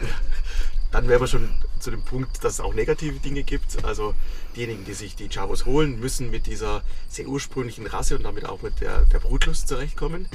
Dann 0.91 1.09
wären 1.09 1.23
wir 1.23 1.27
schon 1.27 1.49
zu 1.79 1.91
dem 1.91 2.03
Punkt, 2.03 2.45
dass 2.45 2.55
es 2.55 2.61
auch 2.61 2.75
negative 2.75 3.19
Dinge 3.19 3.45
gibt. 3.45 3.83
Also 3.83 4.15
diejenigen, 4.55 4.85
die 4.85 4.93
sich 4.93 5.17
die 5.17 5.31
Chavos 5.31 5.65
holen, 5.65 5.99
müssen 5.99 6.31
mit 6.31 6.45
dieser 6.45 6.83
sehr 7.09 7.27
ursprünglichen 7.29 7.87
Rasse 7.87 8.15
und 8.15 8.25
damit 8.25 8.45
auch 8.45 8.61
mit 8.61 8.83
der, 8.83 9.07
der 9.07 9.21
Brutlust 9.21 9.69
zurechtkommen. 9.69 10.27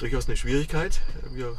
Durchaus 0.00 0.26
eine 0.26 0.36
Schwierigkeit. 0.36 1.00
Wir 1.32 1.56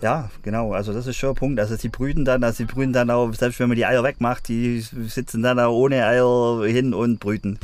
Ja, 0.00 0.30
genau. 0.42 0.72
Also 0.72 0.92
das 0.92 1.06
ist 1.06 1.16
schon 1.16 1.30
ein 1.30 1.34
Punkt. 1.34 1.60
Also 1.60 1.76
sie 1.76 1.88
brüten 1.88 2.24
dann, 2.24 2.44
also 2.44 2.58
sie 2.58 2.64
brüten 2.64 2.92
dann 2.92 3.10
auch, 3.10 3.32
selbst 3.34 3.58
wenn 3.58 3.68
man 3.68 3.76
die 3.76 3.86
Eier 3.86 4.04
wegmacht, 4.04 4.48
die 4.48 4.80
sitzen 4.80 5.42
dann 5.42 5.58
auch 5.58 5.72
ohne 5.72 6.04
Eier 6.06 6.64
hin 6.66 6.94
und 6.94 7.18
brüten. 7.18 7.58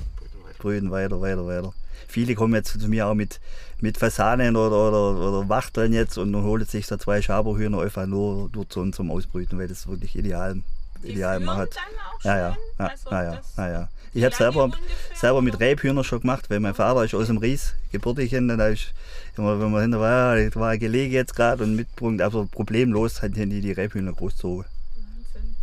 brüten 0.58 0.90
weiter. 0.90 1.20
Weiter, 1.20 1.46
weiter. 1.46 1.72
Viele 2.08 2.34
kommen 2.34 2.54
jetzt 2.54 2.80
zu 2.80 2.88
mir 2.88 3.06
auch 3.06 3.14
mit, 3.14 3.40
mit 3.80 3.98
Fasanen 3.98 4.56
oder, 4.56 4.88
oder, 4.88 5.28
oder 5.28 5.48
Wachteln 5.48 5.92
jetzt 5.92 6.16
und 6.18 6.34
holen 6.34 6.64
sich 6.64 6.86
so 6.86 6.96
zwei 6.96 7.22
Schaberhühner 7.22 7.80
einfach 7.80 8.06
nur, 8.06 8.50
nur 8.52 8.68
zum, 8.68 8.92
zum 8.92 9.10
Ausbrüten, 9.10 9.58
weil 9.58 9.68
das 9.68 9.86
wirklich 9.88 10.16
ideal, 10.16 10.56
Die 11.02 11.10
ideal 11.12 11.40
macht. 11.40 11.76
dann 11.76 11.82
auch 12.12 12.24
Ja, 12.24 12.36
ja, 12.36 12.56
ja, 12.78 12.86
Also 12.86 13.10
ja, 13.10 13.22
ja, 13.24 13.40
ja, 13.56 13.68
ja. 13.72 13.88
Ich 14.14 14.24
habe 14.24 14.34
selber, 14.34 14.70
selber 15.14 15.42
mit 15.42 15.56
oder? 15.56 15.66
Rebhühner 15.66 16.04
schon 16.04 16.20
gemacht, 16.20 16.48
weil 16.48 16.60
mein 16.60 16.74
Vater 16.74 17.04
ist 17.04 17.14
aus 17.14 17.26
dem 17.26 17.38
Ries 17.38 17.74
gebürtig 17.90 18.30
hin. 18.30 18.46
Da 18.46 18.68
ist 18.68 18.92
immer, 19.36 19.60
wenn 19.60 19.72
man 19.72 19.82
hinter 19.82 19.98
war, 20.00 20.36
das 20.36 20.54
war 20.54 20.70
ein 20.70 20.78
Gelege 20.78 21.12
jetzt 21.14 21.34
gerade 21.34 21.64
und 21.64 21.74
mitbringt, 21.74 22.22
also 22.22 22.46
problemlos 22.50 23.22
hat 23.22 23.36
die 23.36 23.60
die 23.60 23.72
Rebhühner 23.72 24.12
großzogen. 24.12 24.64
Wahnsinn. 24.64 25.56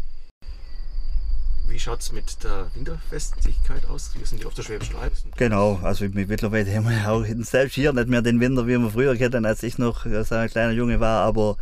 Wie 1.70 1.80
schaut 1.80 2.02
es 2.02 2.12
mit 2.12 2.44
der 2.44 2.68
Winterfestigkeit 2.76 3.86
aus? 3.86 4.12
Wir 4.18 4.26
sind 4.28 4.42
ja 4.42 4.48
auf 4.48 4.54
der 4.54 4.64
Schwäbischen 4.64 4.98
Alb. 4.98 5.14
Genau, 5.38 5.80
also 5.82 6.04
mit- 6.04 6.28
mittlerweile 6.28 6.76
haben 6.76 6.90
wir 6.90 6.98
ja 6.98 7.10
auch 7.12 7.26
selbst 7.46 7.76
hier 7.76 7.94
nicht 7.94 8.10
mehr 8.10 8.22
den 8.22 8.42
Winter, 8.42 8.68
wie 8.68 8.78
wir 8.78 8.90
früher 8.90 9.18
hatten, 9.18 9.46
als 9.46 9.64
ich 9.64 9.78
noch 9.78 10.06
so 10.06 10.36
ein 10.36 10.50
kleiner 10.50 10.74
Junge 10.74 11.00
war, 11.00 11.24
aber 11.24 11.56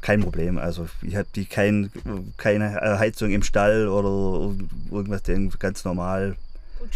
kein 0.00 0.20
Problem. 0.22 0.58
Also 0.58 0.86
ich 1.02 1.16
habe 1.16 1.26
die 1.34 1.46
kein, 1.46 1.90
keine 2.36 2.72
Heizung 2.98 3.30
im 3.30 3.42
Stall 3.42 3.88
oder 3.88 4.54
irgendwas, 4.90 5.22
ganz 5.58 5.84
normal. 5.84 6.36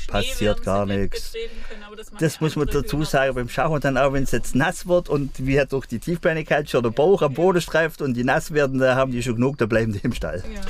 Passiert 0.06 0.62
gar 0.62 0.86
nicht 0.86 0.98
nichts. 1.12 1.32
betreten 1.32 1.54
können, 1.68 1.82
aber 1.82 1.96
das, 1.96 2.10
Das 2.18 2.40
muss 2.40 2.54
man 2.54 2.68
dazu 2.68 2.98
Hühner 2.98 3.06
sagen 3.06 3.34
beim 3.34 3.48
Schauen 3.48 3.80
dann 3.80 3.96
auch, 3.96 4.12
wenn 4.12 4.22
es 4.22 4.30
jetzt 4.30 4.54
nass 4.54 4.86
wird 4.86 5.08
und 5.08 5.44
wie 5.44 5.58
hat 5.60 5.72
durch 5.72 5.86
die 5.86 5.98
Tiefbeinigkeit 5.98 6.70
schon 6.70 6.82
der 6.84 6.90
Bauch 6.90 7.22
am 7.22 7.34
Boden 7.34 7.60
streift 7.60 8.00
und 8.00 8.14
die 8.14 8.22
nass 8.22 8.52
werden, 8.52 8.78
da 8.78 8.94
haben 8.94 9.10
die 9.10 9.22
schon 9.22 9.34
genug, 9.34 9.58
da 9.58 9.66
bleiben 9.66 9.92
die 9.92 9.98
im 10.00 10.12
Stall. 10.12 10.44
Ja. 10.54 10.60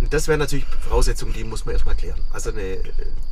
Und 0.00 0.12
das 0.12 0.28
wären 0.28 0.38
natürlich 0.40 0.66
Voraussetzungen, 0.88 1.32
die 1.32 1.42
muss 1.44 1.64
man 1.64 1.74
erstmal 1.74 1.96
klären. 1.96 2.20
Also 2.32 2.50
eine, 2.50 2.78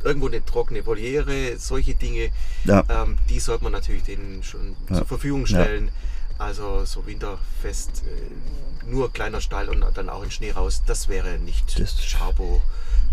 irgendwo 0.03 0.27
eine 0.27 0.43
trockene 0.43 0.85
Voliere, 0.85 1.55
solche 1.57 1.93
Dinge, 1.95 2.29
Ja. 2.65 2.83
ähm, 2.89 3.17
die 3.29 3.39
sollte 3.39 3.63
man 3.63 3.73
natürlich 3.73 4.03
denen 4.03 4.43
schon 4.43 4.75
Ja. 4.89 4.97
zur 4.97 5.05
Verfügung 5.05 5.45
stellen. 5.45 5.89
Also 6.37 6.83
so 6.85 7.05
winterfest, 7.05 8.03
äh, 8.05 8.89
nur 8.91 9.11
kleiner 9.13 9.39
Stall 9.41 9.69
und 9.69 9.83
dann 9.95 10.09
auch 10.09 10.23
in 10.23 10.31
Schnee 10.31 10.51
raus, 10.51 10.81
das 10.85 11.07
wäre 11.07 11.37
nicht 11.39 11.79
Das- 11.79 12.03
Schabo 12.03 12.61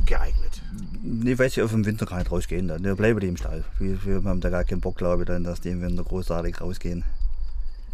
geeignet. 0.07 0.61
Nee, 1.03 1.39
weil 1.39 1.51
sie 1.51 1.63
auf 1.63 1.71
dem 1.71 1.85
Winter 1.85 2.07
gar 2.07 2.19
nicht 2.19 2.31
rausgehen. 2.33 2.69
Dann 2.69 2.83
bleiben 2.97 3.21
die 3.21 3.29
im 3.29 3.37
Stall. 3.37 3.65
Wir, 3.79 4.03
wir 4.05 4.23
haben 4.25 4.41
da 4.41 4.49
gar 4.51 4.65
keinen 4.65 4.81
Bock, 4.81 4.97
glaube 4.97 5.23
ich, 5.23 5.27
dann, 5.27 5.45
dass 5.45 5.61
die 5.61 5.69
im 5.71 5.83
Winter 5.83 6.03
großartig 6.03 6.61
rausgehen. 6.61 7.05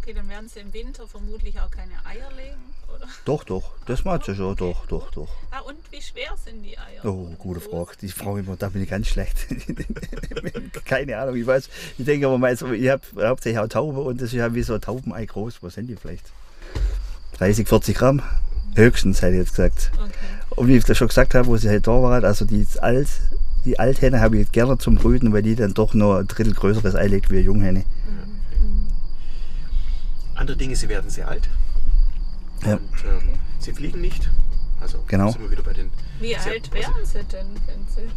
Okay, 0.07 0.15
dann 0.15 0.29
werden 0.29 0.47
sie 0.47 0.61
im 0.61 0.73
Winter 0.73 1.05
vermutlich 1.05 1.59
auch 1.59 1.69
keine 1.69 1.91
Eier 2.05 2.31
legen, 2.37 2.61
oder? 2.95 3.09
Doch, 3.25 3.43
doch, 3.43 3.71
das 3.87 4.05
macht 4.05 4.23
sie 4.23 4.35
schon, 4.35 4.55
doch, 4.55 4.85
doch, 4.85 5.11
doch. 5.11 5.27
Ah, 5.51 5.59
und 5.59 5.75
wie 5.91 6.01
schwer 6.01 6.29
sind 6.45 6.63
die 6.63 6.77
Eier? 6.77 7.03
Oh, 7.03 7.29
gute 7.37 7.59
Frage. 7.59 7.91
Die 7.99 8.07
Frage, 8.07 8.39
immer, 8.39 8.55
da 8.55 8.69
bin 8.69 8.83
ich 8.83 8.89
ganz 8.89 9.07
schlecht. 9.07 9.35
Keine 10.85 11.17
Ahnung, 11.17 11.35
ich 11.35 11.45
weiß. 11.45 11.67
Ich 11.97 12.05
denke 12.05 12.27
aber 12.27 12.37
meist, 12.37 12.61
ich 12.61 12.87
habe 12.87 13.01
hauptsächlich 13.19 13.59
auch 13.59 13.67
Taube 13.67 13.99
und 13.99 14.21
das 14.21 14.27
ist 14.29 14.35
ja 14.35 14.55
wie 14.55 14.63
so 14.63 14.75
ein 14.75 14.79
Taubenei 14.79 15.25
groß. 15.25 15.61
Was 15.61 15.73
sind 15.73 15.87
die 15.87 15.97
vielleicht? 15.97 16.31
30, 17.33 17.67
40 17.67 17.97
Gramm? 17.97 18.23
Höchstens, 18.75 19.21
hätte 19.21 19.33
ich 19.33 19.39
jetzt 19.39 19.57
gesagt. 19.57 19.91
Okay. 19.93 20.11
Und 20.51 20.69
wie 20.69 20.77
ich 20.77 20.85
das 20.85 20.97
schon 20.97 21.09
gesagt 21.09 21.35
habe, 21.35 21.47
wo 21.47 21.57
sie 21.57 21.67
halt 21.67 21.85
da 21.85 22.01
waren, 22.01 22.23
also 22.23 22.45
die 22.45 22.65
Alt, 22.79 23.09
die 23.65 23.77
Althenne 23.77 24.21
habe 24.21 24.37
ich 24.37 24.53
gerne 24.53 24.77
zum 24.77 24.95
Brüten, 24.95 25.33
weil 25.33 25.41
die 25.41 25.55
dann 25.55 25.73
doch 25.73 25.93
nur 25.93 26.19
ein 26.19 26.27
Drittel 26.27 26.53
größeres 26.53 26.95
Ei 26.95 27.07
legt 27.07 27.29
wie 27.29 27.39
eine 27.39 27.45
Junghenne. 27.45 27.83
Andere 30.37 30.57
Dinge, 30.57 30.75
sie 30.75 30.87
werden 30.89 31.09
sehr 31.09 31.27
alt. 31.27 31.49
Ja. 32.65 32.73
Und 32.75 32.81
ähm, 33.05 33.29
sie 33.59 33.73
fliegen 33.73 34.01
nicht. 34.01 34.29
Also 34.79 35.03
Genau. 35.07 35.31
sind 35.31 35.41
wir 35.41 35.51
wieder 35.51 35.63
bei 35.63 35.73
den. 35.73 35.89
Wie 36.19 36.29
Sehr- 36.29 36.53
alt 36.53 36.71
wären 36.73 36.93
sie 37.05 37.23
denn, 37.23 37.47
wenn 37.65 37.85
sie... 37.87 38.09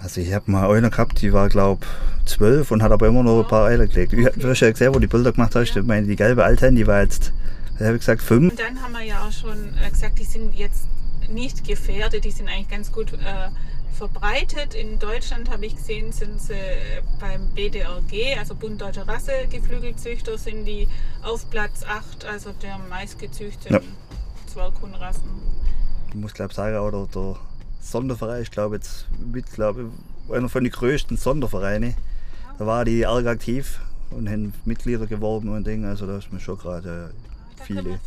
Also 0.00 0.20
ich 0.20 0.32
habe 0.32 0.48
mal 0.50 0.70
eine 0.70 0.90
gehabt, 0.90 1.20
die 1.22 1.32
war 1.32 1.48
glaube 1.48 1.84
zwölf 2.24 2.70
und 2.70 2.82
hat 2.84 2.92
aber 2.92 3.08
immer 3.08 3.24
noch 3.24 3.42
ein 3.42 3.48
paar 3.48 3.66
Eier 3.66 3.84
gelegt. 3.86 4.12
Ich 4.12 4.24
habe 4.26 4.40
ja 4.54 4.70
gesehen, 4.70 4.94
wo 4.94 4.98
die 5.00 5.08
Bilder 5.08 5.32
gemacht 5.32 5.56
hast, 5.56 5.74
ich 5.76 5.82
meine, 5.84 6.06
die 6.06 6.14
gelbe 6.14 6.44
Althenne, 6.44 6.76
die 6.76 6.86
war 6.86 7.02
jetzt, 7.02 7.32
was 7.78 7.86
habe 7.86 7.94
ich 7.96 8.00
gesagt, 8.00 8.22
fünf. 8.22 8.52
Und 8.52 8.60
dann 8.60 8.80
haben 8.80 8.92
wir 8.92 9.02
ja 9.02 9.26
auch 9.26 9.32
schon 9.32 9.56
äh, 9.84 9.90
gesagt, 9.90 10.18
die 10.20 10.24
sind 10.24 10.54
jetzt 10.54 10.84
nicht 11.30 11.66
gefährdet, 11.66 12.24
die 12.24 12.30
sind 12.30 12.48
eigentlich 12.48 12.68
ganz 12.68 12.92
gut 12.92 13.12
äh, 13.12 13.48
verbreitet. 13.98 14.74
In 14.74 14.98
Deutschland 14.98 15.50
habe 15.50 15.66
ich 15.66 15.74
gesehen, 15.76 16.12
sind 16.12 16.40
sie 16.40 16.54
beim 17.20 17.50
BDRG, 17.50 18.38
also 18.38 18.54
Bund 18.54 18.80
Deutscher 18.80 19.06
Rassegeflügelzüchter, 19.06 20.38
sind 20.38 20.64
die 20.64 20.88
auf 21.22 21.50
Platz 21.50 21.82
8, 21.82 22.24
also 22.24 22.52
der 22.52 22.78
meistgezüchteten 22.78 23.74
Ja. 23.74 23.80
Zwerghundrassen. 24.46 25.28
Ich 26.08 26.14
muss 26.14 26.32
glaube 26.32 26.54
sagen, 26.54 26.78
oder 26.78 27.06
der 27.12 27.36
Sonderverein, 27.80 28.42
ich 28.42 28.50
glaube 28.50 28.76
jetzt 28.76 29.06
mit, 29.18 29.50
glaube 29.52 29.90
einer 30.30 30.48
von 30.48 30.62
den 30.62 30.72
größten 30.72 31.16
Sondervereine. 31.16 31.94
Da 32.58 32.66
war 32.66 32.84
die 32.84 33.04
arg 33.04 33.26
aktiv 33.26 33.80
und 34.10 34.28
haben 34.28 34.54
Mitglieder 34.64 35.06
geworben 35.06 35.48
und 35.48 35.66
Dinge. 35.66 35.88
Also 35.88 36.06
da 36.06 36.18
ist 36.18 36.32
mir 36.32 36.40
schon 36.40 36.58
gerade 36.58 37.12
Da 37.56 37.64
viele, 37.64 38.00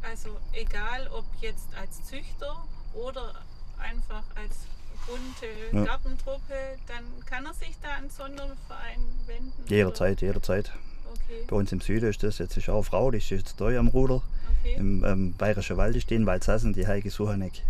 also 0.01 0.37
egal 0.53 1.07
ob 1.13 1.25
jetzt 1.41 1.67
als 1.79 2.03
Züchter 2.05 2.63
oder 2.93 3.33
einfach 3.77 4.23
als 4.35 4.65
bunte 5.05 5.77
Ja. 5.77 5.85
Gartentruppe, 5.85 6.53
dann 6.87 7.03
kann 7.25 7.45
er 7.45 7.53
sich 7.53 7.75
da 7.81 7.89
an 7.95 8.09
Sonderverein 8.09 8.99
wenden? 9.27 9.53
Jederzeit, 9.67 10.21
jederzeit. 10.21 10.71
Okay, 11.13 11.43
Bei 11.47 11.55
uns 11.55 11.71
im 11.71 11.81
Süden 11.81 12.09
ist 12.09 12.21
das 12.21 12.37
jetzt 12.37 12.57
ist 12.57 12.69
auch 12.69 12.83
Frau, 12.83 13.09
die 13.11 13.17
ist 13.17 13.29
jetzt 13.29 13.59
da 13.59 13.67
am 13.67 13.87
Ruder. 13.87 14.21
okay. 14.59 14.75
Im 14.77 15.03
ähm, 15.03 15.33
Bayerischen 15.37 15.77
Wald 15.77 15.99
stehen, 16.01 16.25
Waldsassen, 16.25 16.73
die 16.73 16.85
Heike 16.85 17.09
Suhanek. 17.09 17.63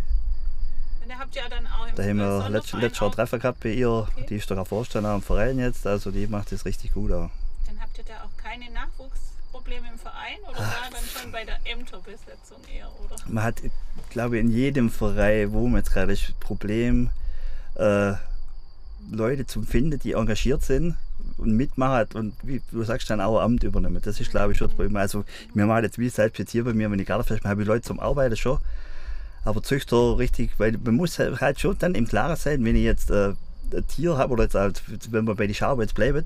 Und 1.02 1.10
da 1.10 1.20
habt 1.20 1.36
ihr 1.36 1.44
ja 1.44 1.50
dann 1.50 1.68
auch 1.68 1.88
im 1.88 1.96
Da 1.96 2.04
haben 2.04 2.18
wir 2.18 2.50
letzt, 2.50 2.74
letztes 2.74 3.00
Jahr 3.00 3.12
Treffer 3.12 3.40
gehabt 3.40 3.60
bei 3.62 3.70
ihr. 3.70 3.90
Okay. 3.90 4.26
Die 4.30 4.36
ist 4.36 4.52
doch 4.52 4.58
auch 4.58 4.68
Vorstand 4.68 5.06
am 5.06 5.22
Verein 5.22 5.60
jetzt, 5.60 5.88
also 5.88 6.12
die 6.12 6.28
macht 6.28 6.52
das 6.52 6.66
richtig 6.66 6.94
gut. 6.94 7.12
Auch. 7.12 7.30
Dann 7.68 7.80
habt 7.80 7.98
ihr 7.98 8.04
da 8.04 8.24
auch 8.24 8.39
keine 8.50 8.72
Nachwuchsprobleme 8.72 9.88
im 9.92 10.00
Verein 10.00 10.40
oder 10.50 10.58
Ah. 10.58 10.62
war 10.62 10.90
dann 10.92 11.04
schon 11.04 11.32
bei 11.32 11.46
der 11.46 11.60
Ämterbesetzung 11.66 12.58
eher, 12.74 12.90
oder? 13.04 13.16
Man 13.28 13.44
hat, 13.44 13.62
glaube 14.10 14.38
ich, 14.38 14.44
in 14.44 14.50
jedem 14.50 14.90
Verein, 14.90 15.52
wo 15.52 15.68
man 15.68 15.82
jetzt 15.82 15.92
gerade 15.94 16.14
ist, 16.14 16.40
Problem, 16.40 17.10
äh, 17.76 18.14
Leute 19.12 19.46
zu 19.46 19.62
finden, 19.62 20.00
die 20.00 20.14
engagiert 20.14 20.64
sind 20.64 20.98
und 21.38 21.56
mitmachen 21.56 22.08
und 22.16 22.34
wie 22.44 22.62
du 22.72 22.84
sagst, 22.84 23.10
dann 23.10 23.22
auch 23.22 23.40
Amt 23.40 23.64
übernehmen. 23.64 24.02
Das 24.02 24.20
ist, 24.20 24.32
glaube 24.32 24.52
ich, 24.54 24.58
schon 24.58 24.68
das 24.68 24.76
Problem. 24.76 24.96
Also, 24.98 25.26
wir 25.54 25.66
machen 25.66 25.84
jetzt 25.84 26.00
wie 26.00 26.10
selbst 26.10 26.40
jetzt 26.40 26.52
hier 26.52 26.64
bei 26.64 26.74
mir, 26.74 26.90
wenn 26.90 27.00
ich 27.00 27.08
Gartenfest 27.08 27.44
mache, 27.44 27.52
habe 27.52 27.62
ich 27.62 27.68
Leute 27.68 27.84
zum 27.84 28.00
Arbeiten 28.00 28.36
schon. 28.36 28.58
Aber 29.46 29.64
Züchter 29.64 30.18
richtig, 30.18 30.52
weil 30.58 30.78
man 30.84 30.96
muss 30.96 31.18
halt 31.20 31.60
schon 31.60 31.78
dann 31.78 31.96
im 31.96 32.08
Klaren 32.08 32.36
sein, 32.36 32.66
wenn 32.66 32.76
ich 32.76 32.84
jetzt 32.84 33.10
äh, 33.12 33.34
ein 33.74 33.88
Tier 33.88 34.18
habe 34.18 34.34
oder 34.34 34.44
jetzt, 34.44 34.56
halt, 34.56 34.82
wenn 35.12 35.26
wir 35.26 35.36
bei 35.36 35.48
die 35.48 35.54
Schabe 35.54 35.84
jetzt 35.84 35.96
bleiben, 35.96 36.26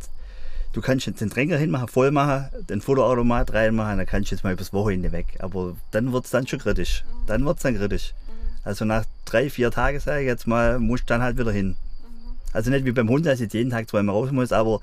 du 0.73 0.81
kannst 0.81 1.05
jetzt 1.05 1.21
den 1.21 1.29
Träger 1.29 1.57
hinmachen, 1.57 1.87
voll 1.87 2.11
machen, 2.11 2.49
den 2.69 2.81
Futterautomat 2.81 3.53
reinmachen, 3.53 3.97
dann 3.97 4.05
kannst 4.07 4.31
du 4.31 4.35
jetzt 4.35 4.43
mal 4.43 4.53
übers 4.53 4.73
Wochenende 4.73 5.11
weg. 5.11 5.37
Aber 5.39 5.75
dann 5.91 6.11
wird 6.11 6.25
es 6.25 6.31
dann 6.31 6.45
schon 6.47 6.59
kritisch. 6.59 7.03
Dann 7.27 7.45
wird 7.45 7.57
es 7.57 7.63
dann 7.63 7.77
kritisch. 7.77 8.13
Also 8.63 8.85
nach 8.85 9.05
drei, 9.25 9.49
vier 9.49 9.71
Tagen, 9.71 9.99
sage 9.99 10.21
ich 10.21 10.27
jetzt 10.27 10.47
mal, 10.47 10.79
musst 10.79 11.03
du 11.03 11.07
dann 11.13 11.21
halt 11.21 11.37
wieder 11.37 11.51
hin. 11.51 11.75
Also 12.51 12.69
nicht 12.69 12.85
wie 12.85 12.91
beim 12.91 13.09
Hund, 13.09 13.25
dass 13.25 13.35
ich 13.35 13.41
jetzt 13.41 13.53
jeden 13.53 13.71
Tag 13.71 13.89
zweimal 13.89 14.15
raus 14.15 14.31
muss, 14.31 14.51
aber 14.51 14.79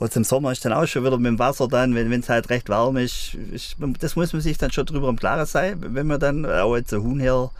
jetzt 0.00 0.16
im 0.16 0.24
Sommer 0.24 0.50
ist 0.50 0.64
dann 0.64 0.72
auch 0.72 0.86
schon 0.86 1.04
wieder 1.04 1.18
mit 1.18 1.26
dem 1.26 1.38
Wasser 1.38 1.68
dann, 1.68 1.94
wenn 1.94 2.12
es 2.12 2.28
halt 2.28 2.50
recht 2.50 2.68
warm 2.68 2.96
ist, 2.96 3.34
ist, 3.52 3.76
das 4.00 4.16
muss 4.16 4.32
man 4.32 4.42
sich 4.42 4.58
dann 4.58 4.72
schon 4.72 4.86
drüber 4.86 5.08
im 5.08 5.18
Klaren 5.18 5.46
sein, 5.46 5.76
wenn 5.80 6.06
man 6.06 6.18
dann 6.18 6.44
auch 6.46 6.74
jetzt 6.74 6.92
ein 6.92 7.02
Huhn 7.02 7.20
her, 7.20 7.50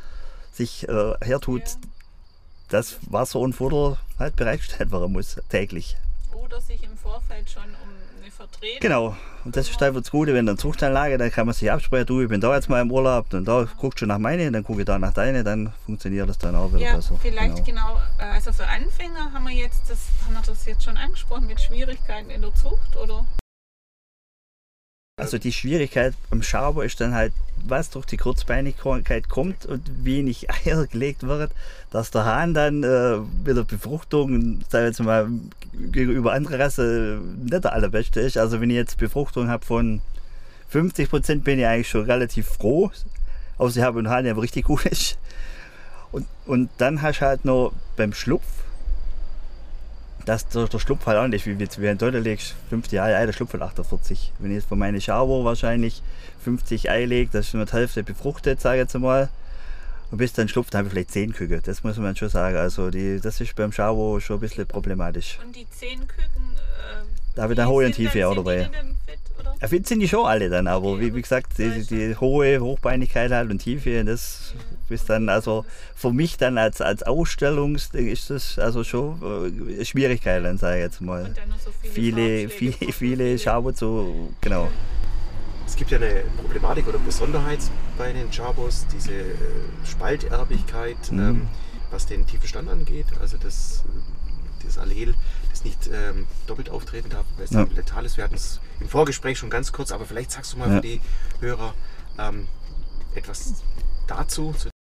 sich 0.53 0.89
äh, 0.89 1.13
hertut, 1.23 1.63
Ja. 1.63 1.75
dass 2.71 2.97
Wasser 3.09 3.39
und 3.39 3.53
Futter 3.53 3.99
halt 4.19 4.37
bereitgestellt 4.37 4.91
werden 4.91 5.13
muss, 5.13 5.37
täglich. 5.51 5.97
Oder 6.45 6.61
sich 6.61 6.83
im 6.83 6.97
Vorfeld 6.97 7.49
schon 7.51 7.63
um 7.63 8.21
eine 8.21 8.31
Vertretung 8.31 8.81
Genau. 8.81 9.17
Und 9.45 9.57
das 9.57 9.69
ist 9.71 9.83
einfach 9.83 10.01
das 10.01 10.11
Gute, 10.11 10.35
wenn 10.35 10.49
eine 10.49 10.57
Zuchtanlage, 10.59 11.17
dann 11.19 11.31
kann 11.31 11.47
man 11.47 11.55
sich 11.55 11.71
absprechen, 11.71 12.07
du, 12.07 12.21
ich 12.23 12.29
bin 12.29 12.41
da 12.41 12.55
jetzt 12.55 12.69
mal 12.69 12.81
im 12.81 12.91
Urlaub, 12.91 13.33
und 13.33 13.45
da 13.47 13.67
guckst 13.79 14.01
du 14.03 14.07
nach 14.07 14.19
meine, 14.19 14.51
dann 14.51 14.65
gucke 14.65 14.81
ich 14.81 14.87
da 14.87 14.99
nach 14.99 15.13
deine, 15.13 15.45
dann 15.45 15.73
funktioniert 15.87 16.29
das 16.29 16.39
dann 16.39 16.55
auch 16.57 16.69
wieder 16.73 16.81
Ja, 16.81 16.97
besser. 16.97 17.17
vielleicht 17.23 17.65
genau. 17.65 18.01
äh, 18.19 18.25
Also 18.25 18.53
für 18.53 18.67
Anfänger 18.67 19.33
haben 19.33 19.45
wir 19.47 19.55
jetzt 19.55 19.89
das, 19.89 19.99
haben 20.27 20.35
wir 20.35 20.43
das 20.45 20.67
jetzt 20.67 20.83
schon 20.85 20.97
angesprochen 20.97 21.47
mit 21.47 21.61
Schwierigkeiten 21.61 22.31
in 22.31 22.41
der 22.43 22.55
Zucht, 22.55 22.97
oder? 22.97 23.25
Also 25.19 25.37
die 25.37 25.53
Schwierigkeit 25.53 26.15
beim 26.31 26.43
Schaber 26.43 26.87
ist 26.87 26.99
dann 27.03 27.13
halt, 27.15 27.35
was 27.67 27.91
durch 27.91 28.07
die 28.07 28.17
Kurzbeinigkeit 28.17 29.29
kommt 29.29 29.67
und 29.67 30.05
wenig 30.05 30.49
Eier 30.67 30.87
gelegt 30.87 31.25
wird, 31.25 31.53
dass 31.91 32.11
der 32.11 32.25
Hahn 32.25 32.55
dann 32.55 32.83
äh, 32.83 33.19
mit 33.45 33.55
der 33.55 33.65
Befruchtung, 33.65 34.63
sag 34.71 34.81
ich 34.81 34.87
jetzt 34.87 35.01
mal, 35.01 35.29
gegenüber 35.75 36.33
anderen 36.33 36.61
Rassen 36.63 37.45
nicht 37.45 37.63
der 37.63 37.75
allerbeste 37.75 38.21
ist. 38.21 38.39
Also 38.39 38.63
wenn 38.63 38.71
ich 38.71 38.77
jetzt 38.77 38.97
Befruchtung 38.97 39.49
habe 39.49 39.67
von 39.67 40.01
50 40.71 41.11
Prozent, 41.11 41.45
bin 41.45 41.59
ich 41.59 41.67
eigentlich 41.67 41.91
schon 41.91 42.07
relativ 42.07 42.49
froh. 42.49 42.91
Außer 43.59 43.81
ich 43.81 43.85
habe 43.85 43.99
einen 43.99 44.09
Hahn, 44.09 44.25
der 44.25 44.39
richtig 44.39 44.65
gut 44.65 44.87
ist. 44.87 45.19
Und, 46.11 46.27
und 46.47 46.71
dann 46.79 47.03
hast 47.03 47.21
du 47.21 47.27
halt 47.27 47.45
noch 47.45 47.73
beim 47.97 48.15
Schlupf, 48.15 48.47
dass 50.25 50.47
der, 50.49 50.67
der 50.69 50.79
Schlupf 50.79 51.07
halt 51.07 51.19
auch 51.19 51.27
nicht, 51.27 51.47
wie 51.47 51.59
wie 51.59 51.87
in 51.87 51.99
Deutschland 51.99 52.25
legst, 52.25 52.55
50 52.71 53.01
Eier, 53.01 53.19
Ei, 53.19 53.27
der 53.27 53.33
Schlupf 53.33 53.53
halt 53.53 53.63
48. 53.63 54.33
Wenn 54.39 54.51
ich 54.51 54.57
jetzt 54.57 54.69
von 54.69 54.79
meinen 54.79 55.01
Schauer 55.01 55.45
wahrscheinlich 55.45 56.03
50 56.45 56.91
Ei 56.91 57.05
lege, 57.05 57.31
das 57.33 57.49
ist 57.49 57.55
nur 57.55 57.65
die 57.67 57.73
Hälfte 57.73 58.03
befruchtet, 58.03 58.61
sage 58.61 58.77
ich 58.79 58.83
jetzt 58.83 58.99
mal. 58.99 59.29
Und 60.11 60.19
bis 60.19 60.33
dann 60.35 60.47
schlupft, 60.49 60.75
habe 60.75 60.87
ich 60.89 60.93
vielleicht 60.93 61.11
10 61.11 61.33
Küken. 61.33 61.61
Das 61.65 61.83
muss 61.85 61.97
man 61.97 62.15
schon 62.15 62.29
sagen. 62.29 62.57
Also 62.57 62.91
die, 62.91 63.19
das 63.21 63.41
ist 63.41 63.55
beim 63.55 63.73
Schauer 63.73 64.21
schon 64.21 64.37
ein 64.37 64.41
bisschen 64.41 64.67
problematisch. 64.67 65.39
Und 65.43 65.57
die 65.57 65.67
zehn 65.71 66.01
Küken. 66.01 66.53
Äh, 66.55 67.05
Da 67.35 67.43
habe 67.45 67.55
ich 67.55 67.57
dann 67.57 67.69
hohe 67.69 67.87
und 67.87 67.93
tiefe 67.93 68.19
dann- 68.19 68.29
auch 68.29 68.33
die 68.33 68.37
dabei. 68.37 68.65
fit, 69.07 69.19
oder? 69.41 69.55
Ja, 69.63 69.69
fit 69.69 69.87
sind 69.87 70.01
die 70.01 70.09
schon 70.09 70.27
alle 70.27 70.51
dann, 70.51 70.67
aber 70.67 70.89
Okay, 70.89 71.01
wie, 71.01 71.15
wie 71.15 71.23
gesagt, 71.23 71.57
die, 71.57 71.63
ist 71.63 71.91
die 71.91 72.15
hohe 72.17 72.61
Hochbeinigkeit 72.61 73.31
halt 73.33 73.51
und 73.51 73.61
Tiefe, 73.61 74.05
das 74.05 74.53
ist 74.93 75.09
dann 75.11 75.29
also 75.29 75.65
für 75.95 76.13
mich 76.13 76.37
dann 76.37 76.59
als, 76.59 76.81
als 76.81 77.03
Ausstellungsding 77.03 78.07
ist 78.09 78.31
das 78.31 78.59
also 78.59 78.85
schon 78.85 79.21
äh, 79.23 79.73
eine 79.75 79.85
Schwierigkeit, 79.85 80.45
dann 80.45 80.59
sage 80.59 80.77
ich 80.79 80.83
jetzt 80.85 81.01
mal. 81.01 81.25
Und 81.25 81.37
dann 81.37 81.49
noch 81.49 81.59
so 81.59 81.71
viele, 81.81 81.93
Viele, 81.93 82.49
viele, 82.49 82.93
viele 82.93 83.39
Schauer 83.39 83.75
zu, 83.75 84.33
genau. 84.41 84.71
Es 85.67 85.77
gibt 85.77 85.91
ja 85.91 85.99
eine 85.99 86.23
Problematik 86.37 86.87
oder 86.89 86.99
Besonderheit 86.99 87.61
bei 87.97 88.13
den 88.13 88.31
Chabos, 88.31 88.87
diese 88.95 89.13
äh, 89.13 89.35
Spalterbigkeit, 89.85 90.97
Mhm. 91.11 91.19
ähm, 91.21 91.49
was 91.91 92.07
den 92.07 92.27
tiefen 92.27 92.47
Stand 92.49 92.69
angeht. 92.69 93.07
Also 93.21 93.37
das, 93.39 93.85
äh, 93.87 94.67
das 94.67 94.79
Allel, 94.79 95.15
das 95.51 95.65
nicht 95.65 95.89
ähm, 95.93 96.27
doppelt 96.47 96.69
auftreten 96.71 97.09
darf, 97.11 97.25
weil 97.37 97.45
es 97.45 97.51
Ja. 97.53 97.67
letal 97.75 98.05
ist. 98.05 98.17
Wir 98.17 98.25
hatten 98.25 98.35
es 98.35 98.61
im 98.81 98.89
Vorgespräch 98.89 99.39
schon 99.39 99.51
ganz 99.51 99.73
kurz, 99.73 99.93
aber 99.93 100.05
vielleicht 100.05 100.31
sagst 100.31 100.53
du 100.53 100.59
mal 100.59 100.69
Ja. 100.69 100.77
für 100.77 100.83
die 100.83 101.01
Hörer 101.41 101.75
ähm, 102.19 102.47
etwas 103.15 103.63
dazu. 104.07 104.55
Zu. 104.59 104.72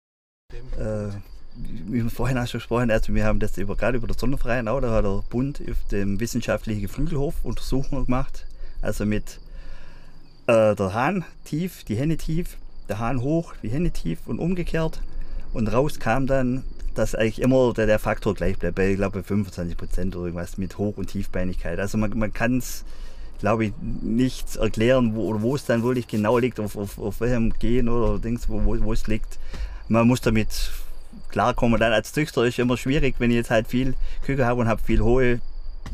Äh, 0.80 1.10
wie 1.88 2.04
wir 2.04 2.10
vorhin 2.10 2.38
auch 2.38 2.48
schon 2.48 2.60
gesprochen 2.60 2.92
also 2.92 3.14
wir 3.14 3.26
haben 3.26 3.40
das 3.40 3.58
über, 3.58 3.76
gerade 3.76 3.98
über 3.98 4.08
den 4.08 4.18
Sonderverein 4.18 4.70
auch, 4.70 4.80
da 4.80 4.92
hat 4.92 5.04
der 5.04 5.22
Bund 5.30 5.62
auf 5.70 5.78
dem 5.92 6.20
wissenschaftlichen 6.20 6.82
Geflügelhof 6.82 7.36
Untersuchungen 7.44 8.06
gemacht. 8.06 8.46
Also 8.82 9.06
mit 9.06 9.40
äh, 10.48 10.76
der 10.76 10.94
Hahn 10.94 11.26
tief, 11.44 11.84
die 11.84 11.96
Henne 11.96 12.18
tief, 12.18 12.58
der 12.88 13.00
Hahn 13.00 13.22
hoch, 13.22 13.54
die 13.62 13.70
Henne 13.70 13.92
tief 13.92 14.20
und 14.28 14.40
umgekehrt. 14.40 15.02
Und 15.54 15.68
raus 15.68 16.00
kam 16.00 16.26
dann 16.26 16.64
dass 16.96 17.16
eigentlich 17.16 17.42
immer 17.42 17.74
der, 17.74 17.86
der 17.86 18.00
Faktor 18.00 18.34
gleich 18.34 18.58
bleibt, 18.58 18.76
bei, 18.76 18.92
ich 18.92 18.98
glaube 18.98 19.24
25 19.24 19.78
Prozent 19.78 20.16
oder 20.16 20.26
irgendwas 20.26 20.58
mit 20.58 20.78
Hoch- 20.78 20.98
und 20.98 21.08
Tiefbeinigkeit. 21.08 21.80
Also 21.80 21.98
man, 21.98 22.18
man 22.18 22.34
kann 22.34 22.58
es, 22.58 22.84
glaube 23.40 23.66
ich, 23.66 23.74
nicht 24.02 24.58
erklären, 24.58 25.16
wo, 25.16 25.56
es 25.56 25.66
dann 25.66 25.84
wirklich 25.84 26.08
genau 26.08 26.38
liegt, 26.38 26.60
auf, 26.60 26.76
auf, 26.76 26.98
auf 26.98 27.22
welchem 27.22 27.54
Gen 27.60 27.90
oder 27.90 28.20
Dings, 28.20 28.50
wo 28.50 28.94
es 28.94 29.08
liegt. 29.08 29.40
Man 29.92 30.08
muss 30.08 30.22
damit 30.22 30.72
klarkommen. 31.32 31.78
Dann 31.78 31.92
als 31.92 32.14
Züchter 32.14 32.46
ist 32.46 32.58
immer 32.60 32.78
schwierig, 32.78 33.16
wenn 33.20 33.30
ich 33.30 33.36
jetzt 33.36 33.50
halt 33.50 33.68
viel 33.68 33.94
Küken 34.26 34.46
habe 34.46 34.62
und 34.62 34.70
habe 34.70 34.82
viel 34.82 35.02
hohe, 35.02 35.42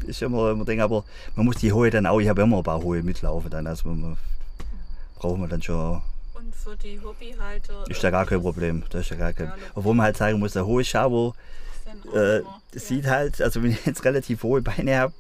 ist 0.05 0.21
immer 0.21 0.51
immer 0.51 0.65
Ding, 0.65 0.81
aber 0.81 1.03
man 1.35 1.47
muss 1.47 1.55
die 1.57 1.73
hohe 1.73 1.89
dann 1.89 2.05
auch, 2.05 2.19
ich 2.19 2.29
habe 2.29 2.43
immer 2.43 2.57
ein 2.57 2.63
paar 2.63 2.83
hohe 2.83 3.01
mitlaufen 3.01 3.49
dann, 3.49 3.65
also 3.65 3.89
man, 3.89 4.15
braucht 5.17 5.39
man 5.39 5.49
dann 5.49 5.63
schon 5.63 5.99
Und 6.35 6.55
für 6.55 6.77
die 6.77 6.99
Hobbyhalter. 7.03 7.85
ist 7.89 8.03
da 8.03 8.11
gar 8.11 8.27
kein 8.27 8.41
Problem. 8.41 8.83
Das 8.91 9.01
ist 9.01 9.09
ja 9.09 9.17
gar 9.17 9.33
kein, 9.33 9.51
obwohl 9.73 9.95
man 9.95 10.05
halt 10.05 10.17
sagen 10.17 10.37
muss, 10.37 10.53
der 10.53 10.67
hohe 10.67 10.85
Schabo 10.85 11.33
äh, 12.13 12.41
sieht 12.77 13.07
halt, 13.07 13.41
also 13.41 13.63
wenn 13.63 13.71
ich 13.71 13.83
jetzt 13.83 14.05
relativ 14.05 14.43
hohe 14.43 14.61
Beine 14.61 14.99
habe, 14.99 15.13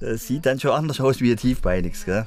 das 0.00 0.26
sieht 0.26 0.46
dann 0.46 0.58
schon 0.58 0.72
anders 0.72 1.00
aus 1.00 1.20
wie 1.20 1.30
ein 1.30 1.36
tiefbeiniges. 1.36 2.04
Gell? 2.06 2.26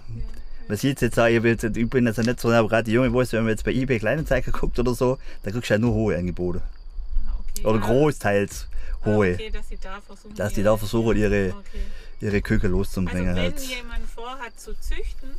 Man 0.67 0.77
sieht 0.77 1.01
jetzt 1.01 1.19
auch, 1.19 1.25
ich 1.27 1.41
bin 1.41 1.51
jetzt- 1.51 1.77
ich 1.77 1.89
bin 1.89 2.05
jetzt 2.07 2.17
nicht 2.17 2.39
so, 2.39 2.49
gerade 2.49 2.83
die 2.83 2.91
junge 2.91 3.11
Wurst, 3.13 3.33
wenn 3.33 3.41
man 3.43 3.49
jetzt 3.51 3.63
bei 3.65 3.71
eBay 3.71 3.99
Kleinanzeigen 3.99 4.51
guckt 4.53 4.79
oder 4.79 4.93
so, 4.93 5.17
da 5.43 5.51
kriegst 5.51 5.69
du 5.69 5.73
ja 5.73 5.77
nur 5.79 5.93
hohe 5.93 6.17
Angebote. 6.17 6.61
okay. 7.55 7.65
Oder 7.67 7.79
Ja. 7.79 7.85
großteils 7.85 8.67
Ah, 9.01 9.05
hohe, 9.07 9.33
Okay, 9.33 9.49
dass 9.49 9.67
sie 9.67 9.77
da 9.81 9.99
versuchen. 9.99 10.35
dass 10.35 10.53
die 10.53 10.61
ihre- 10.61 10.69
da 10.69 10.77
versuchen, 10.77 11.17
ihre, 11.17 11.49
Okay. 11.49 11.79
ihre 12.21 12.41
Küken 12.41 12.71
loszubringen. 12.71 13.27
Also 13.29 13.41
wenn 13.41 13.51
halt. 13.53 13.59
jemand 13.61 14.09
vorhat 14.09 14.57
zu 14.57 14.71
züchten 14.79 15.29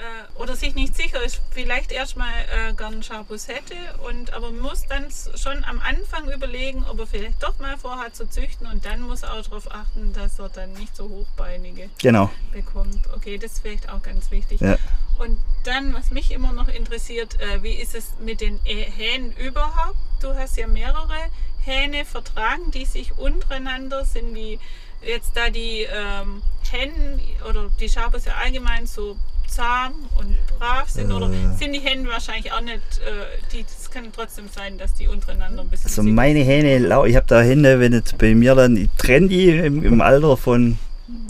äh, 0.00 0.40
oder 0.40 0.56
sich 0.56 0.74
nicht 0.74 0.96
sicher 0.96 1.22
ist, 1.22 1.40
vielleicht 1.50 1.92
erstmal 1.92 2.32
äh, 2.50 2.72
gern 2.72 3.02
Schabus 3.02 3.48
hätte 3.48 3.74
und 4.08 4.32
aber 4.32 4.50
muss 4.50 4.86
dann 4.86 5.06
schon 5.36 5.62
am 5.64 5.80
Anfang 5.80 6.30
überlegen, 6.32 6.84
ob 6.88 7.00
er 7.00 7.06
vielleicht 7.06 7.42
doch 7.42 7.58
mal 7.58 7.76
vorhat 7.76 8.16
zu 8.16 8.28
züchten 8.28 8.66
und 8.66 8.84
dann 8.86 9.02
muss 9.02 9.22
er 9.22 9.34
auch 9.34 9.42
darauf 9.42 9.70
achten, 9.70 10.12
dass 10.12 10.38
er 10.38 10.48
dann 10.48 10.72
nicht 10.74 10.96
so 10.96 11.08
hochbeinige 11.08 11.90
Genau, 11.98 12.30
bekommt. 12.52 12.98
Okay, 13.14 13.38
das 13.38 13.52
ist 13.52 13.62
vielleicht 13.62 13.88
auch 13.90 14.02
ganz 14.02 14.30
wichtig. 14.30 14.60
Ja. 14.60 14.78
Und 15.18 15.38
dann, 15.64 15.92
was 15.92 16.10
mich 16.10 16.30
immer 16.30 16.52
noch 16.52 16.68
interessiert, 16.68 17.38
äh, 17.40 17.62
wie 17.62 17.74
ist 17.74 17.94
es 17.94 18.14
mit 18.20 18.40
den 18.40 18.58
äh, 18.64 18.84
Hähnen 18.84 19.32
überhaupt? 19.32 19.98
Du 20.22 20.34
hast 20.34 20.56
ja 20.56 20.66
mehrere 20.66 21.18
Hähne 21.62 22.06
vertragen, 22.06 22.70
die 22.70 22.86
sich 22.86 23.18
untereinander, 23.18 24.04
sind 24.06 24.34
die 24.34 24.58
jetzt 25.02 25.36
da 25.36 25.50
die 25.50 25.86
ähm, 25.90 26.42
Hennen 26.70 27.20
oder 27.48 27.70
die 27.80 27.88
Schabos 27.88 28.24
ja 28.24 28.34
allgemein 28.34 28.86
so 28.86 29.16
zahm 29.50 29.92
und 30.16 30.36
brav 30.58 30.88
sind 30.88 31.10
oder 31.12 31.28
Äh. 31.30 31.56
sind 31.58 31.72
die 31.72 31.80
Hennen 31.80 32.06
wahrscheinlich 32.06 32.52
auch 32.52 32.60
nicht, 32.60 32.76
äh, 33.04 33.38
die, 33.52 33.64
es 33.68 33.90
kann 33.90 34.04
trotzdem 34.12 34.48
sein, 34.48 34.78
dass 34.78 34.94
die 34.94 35.08
untereinander 35.08 35.62
ein 35.62 35.68
bisschen 35.68 35.86
also 35.90 36.02
meine 36.02 36.40
Hähne, 36.40 36.78
lau- 36.78 37.04
ich 37.04 37.16
habe 37.16 37.26
da 37.26 37.40
Hände, 37.42 37.80
wenn 37.80 37.92
jetzt 37.92 38.16
bei 38.18 38.34
mir 38.34 38.54
dann, 38.54 38.76
ich 38.76 38.90
trenne 38.96 39.28
die 39.28 39.50
im, 39.50 39.82
im 39.82 40.00
Alter 40.00 40.36
von 40.36 40.78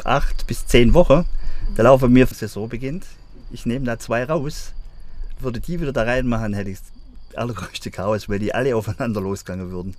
8 0.04 0.46
bis 0.46 0.66
10 0.66 0.92
Wochen, 0.94 1.24
da 1.76 1.82
laufen 1.84 2.02
bei 2.02 2.08
mir, 2.08 2.26
Saison 2.26 2.68
beginnt, 2.68 3.06
ich 3.50 3.64
nehme 3.66 3.86
da 3.86 3.98
zwei 3.98 4.24
raus, 4.24 4.72
würde 5.38 5.60
die 5.60 5.80
wieder 5.80 5.92
da 5.92 6.02
reinmachen, 6.02 6.52
hätte 6.54 6.70
ich 6.70 6.78
das 6.80 7.38
allergrößte 7.38 7.90
Chaos, 7.90 8.28
weil 8.28 8.38
die 8.38 8.54
alle 8.54 8.76
aufeinander 8.76 9.20
losgegangen 9.20 9.70
würden. 9.70 9.94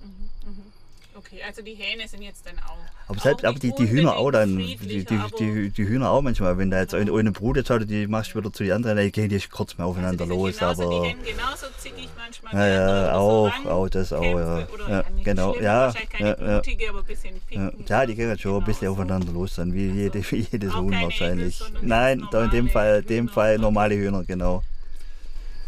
Okay, 1.16 1.40
also 1.46 1.62
die 1.62 1.74
Hähne 1.74 2.06
sind 2.06 2.22
jetzt 2.22 2.46
dann 2.46 2.58
auch. 2.60 2.78
Aber, 3.08 3.18
selbst, 3.20 3.44
aber 3.44 3.58
die, 3.58 3.72
die 3.74 3.90
Hühner 3.90 4.16
auch 4.16 4.30
dann, 4.30 4.56
die, 4.56 4.76
die, 4.76 5.04
die, 5.38 5.70
die 5.70 5.88
Hühner 5.88 6.10
auch 6.10 6.22
manchmal, 6.22 6.56
wenn 6.58 6.70
da 6.70 6.80
jetzt 6.80 6.94
eine, 6.94 7.12
eine 7.12 7.32
Brut 7.32 7.56
jetzt 7.56 7.70
hat, 7.70 7.88
die 7.90 8.06
machst 8.06 8.34
du 8.34 8.38
wieder 8.38 8.52
zu 8.52 8.62
den 8.62 8.72
anderen, 8.72 8.96
dann 8.96 9.10
gehen 9.10 9.28
die 9.28 9.40
kurz 9.50 9.76
mal 9.76 9.84
aufeinander 9.84 10.24
also 10.24 10.34
los, 10.34 10.58
genauso, 10.58 10.82
aber... 10.82 11.02
Die 11.02 11.08
Hennen 11.08 11.24
genauso 11.24 11.66
zickig 11.78 12.08
manchmal. 12.16 12.54
Ja, 12.54 13.06
ja, 13.06 13.14
auch, 13.14 13.52
so 13.62 13.68
auch 13.70 13.88
das 13.88 14.12
auch, 14.12 14.22
ja. 14.22 14.66
Ja, 14.88 15.04
genau, 15.24 15.56
ja, 15.56 15.92
ja, 16.18 16.26
ja. 16.26 16.34
blutige, 16.34 16.90
ein 16.90 17.04
bisschen 17.04 17.34
Ja, 17.50 17.72
ja, 17.88 18.06
die 18.06 18.14
gehen 18.14 18.38
schon 18.38 18.58
ein 18.58 18.64
bisschen 18.64 18.82
Genau 18.82 18.86
so. 18.86 18.92
aufeinander 18.92 19.32
los, 19.32 19.54
dann 19.56 19.74
wie, 19.74 19.88
jede, 19.88 20.22
wie 20.30 20.46
jedes 20.52 20.72
Auch 20.72 20.82
Huhn 20.82 20.92
wahrscheinlich. 20.92 21.60
Nein, 21.80 22.26
da 22.30 22.44
in 22.44 22.50
dem 22.50 22.68
Fall, 22.68 23.02
dem. 23.02 23.28
Fall 23.32 23.58
normale 23.58 23.96
Hühner, 23.96 24.24
genau. 24.24 24.62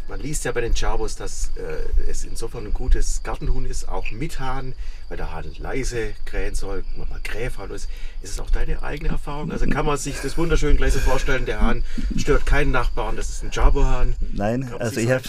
Man 0.07 0.19
liest 0.19 0.45
ja 0.45 0.51
bei 0.51 0.61
den 0.61 0.75
Chabos, 0.75 1.15
dass 1.15 1.51
äh, 1.55 2.09
es 2.09 2.25
insofern 2.25 2.65
ein 2.65 2.73
gutes 2.73 3.23
Gartenhuhn 3.23 3.65
ist, 3.65 3.89
auch 3.89 4.11
mit 4.11 4.39
Hahn, 4.39 4.73
weil 5.09 5.17
der 5.17 5.31
Hahn 5.31 5.45
leise 5.57 6.13
krähen 6.25 6.53
soll, 6.53 6.83
nochmal 6.95 7.19
Gräfhahn 7.23 7.71
ist. 7.71 7.89
Ist 8.21 8.31
es 8.31 8.39
auch 8.39 8.51
deine 8.51 8.83
eigene 8.83 9.09
Erfahrung? 9.09 9.51
Also 9.51 9.65
kann 9.67 9.85
man 9.85 9.97
sich 9.97 10.19
das 10.21 10.37
wunderschön 10.37 10.77
gleich 10.77 10.93
so 10.93 10.99
vorstellen, 10.99 11.45
der 11.45 11.59
Hahn 11.59 11.83
stört 12.17 12.45
keinen 12.45 12.71
Nachbarn, 12.71 13.15
das 13.15 13.29
ist 13.29 13.43
ein 13.43 13.51
Chabo-Hahn. 13.51 14.15
Nein, 14.31 14.71
also 14.77 14.99
ich 14.99 15.09
habe 15.09 15.23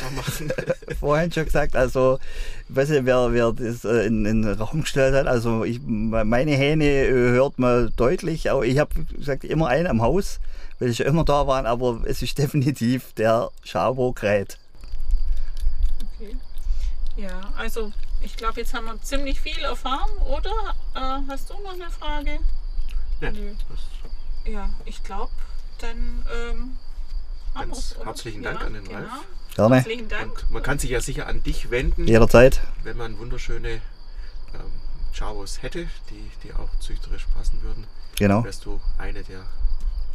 vorhin 1.00 1.32
schon 1.32 1.46
gesagt, 1.46 1.74
also 1.74 2.18
ich 2.68 2.76
weiß 2.76 2.90
nicht, 2.90 3.06
wer, 3.06 3.32
wer 3.32 3.52
das 3.52 3.84
äh, 3.84 4.06
in, 4.06 4.26
in 4.26 4.42
den 4.42 4.54
Raum 4.54 4.82
gestellt 4.82 5.14
hat, 5.14 5.26
also 5.26 5.64
ich, 5.64 5.80
meine 5.82 6.52
Hähne 6.52 6.84
äh, 6.84 7.12
hört 7.12 7.58
man 7.58 7.92
deutlich, 7.96 8.50
aber 8.50 8.66
ich 8.66 8.78
habe 8.78 9.04
gesagt, 9.04 9.44
immer 9.44 9.68
einen 9.68 9.86
am 9.86 10.02
Haus, 10.02 10.38
weil 10.78 10.90
ich 10.90 10.98
schon 10.98 11.06
immer 11.06 11.24
da 11.24 11.46
waren, 11.46 11.64
aber 11.64 12.02
es 12.04 12.20
ist 12.20 12.36
definitiv 12.38 13.14
der 13.14 13.50
Schabo 13.64 14.12
kräht. 14.12 14.58
Okay. 14.58 14.65
Ja, 17.16 17.40
also 17.56 17.92
ich 18.20 18.36
glaube, 18.36 18.60
jetzt 18.60 18.74
haben 18.74 18.86
wir 18.86 19.00
ziemlich 19.02 19.40
viel 19.40 19.58
erfahren, 19.58 20.10
oder? 20.26 20.74
Äh, 20.94 21.20
hast 21.28 21.50
du 21.50 21.54
noch 21.62 21.72
eine 21.72 21.90
Frage? 21.90 22.38
Ja, 23.20 23.30
Nö. 23.30 23.54
das- 23.68 24.52
Ja, 24.52 24.68
ich 24.84 25.02
glaube, 25.02 25.32
dann 25.78 26.24
ähm, 26.32 26.76
haben 27.54 27.70
Ganz 27.70 27.94
wir's, 27.96 28.04
herzlichen 28.04 28.42
Dank 28.42 28.60
ja, 28.60 28.66
an 28.66 28.74
den 28.74 28.84
genau. 28.84 28.98
Ralf. 28.98 29.10
Gerne, 29.54 29.74
Herzlichen 29.76 30.08
Dank. 30.08 30.42
Und 30.42 30.50
man 30.50 30.62
kann 30.62 30.78
sich 30.78 30.90
ja 30.90 31.00
sicher 31.00 31.26
an 31.26 31.42
dich 31.42 31.70
wenden, 31.70 32.06
jederzeit. 32.06 32.60
wenn 32.82 32.96
man 32.98 33.18
wunderschöne 33.18 33.70
ähm, 33.70 33.80
Chabos 35.14 35.62
hätte, 35.62 35.88
die, 36.10 36.30
die 36.44 36.52
auch 36.52 36.68
züchterisch 36.80 37.26
passen 37.34 37.62
würden. 37.62 37.86
Genau, 38.18 38.44
Wärst 38.44 38.64
du 38.66 38.80
eine 38.98 39.22
der 39.24 39.44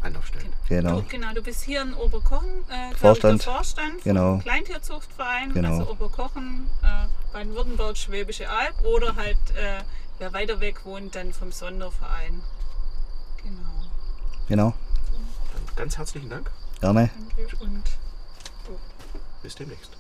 Anlaufstellen. 0.01 0.51
genau. 0.67 1.01
Du, 1.01 1.07
genau, 1.07 1.33
du 1.33 1.41
bist 1.43 1.63
hier 1.63 1.81
in 1.83 1.93
Oberkochen, 1.93 2.49
äh, 2.69 2.95
Vorstand. 2.95 3.45
Der 3.45 3.53
Vorstand 3.53 3.91
vom 4.01 4.03
Genau. 4.03 4.37
Kleintierzuchtverein, 4.39 5.53
Genau. 5.53 5.77
also 5.79 5.91
Oberkochen, 5.91 6.67
äh, 6.81 7.05
Baden-Württemberg, 7.33 7.97
Schwäbische 7.97 8.49
Alb 8.49 8.73
oder 8.83 9.15
halt, 9.15 9.37
äh, 9.55 9.83
wer 10.17 10.33
weiter 10.33 10.59
weg 10.59 10.85
wohnt, 10.85 11.15
dann 11.15 11.33
vom 11.33 11.51
Sonderverein. 11.51 12.41
Genau. 13.43 13.85
Genau, 14.47 14.73
Dann 15.53 15.75
ganz 15.75 15.97
herzlichen 15.97 16.29
Dank. 16.29 16.49
gerne. 16.81 17.09
Danke 17.37 17.55
und 17.57 17.83
Bis 19.43 19.55
demnächst. 19.55 19.91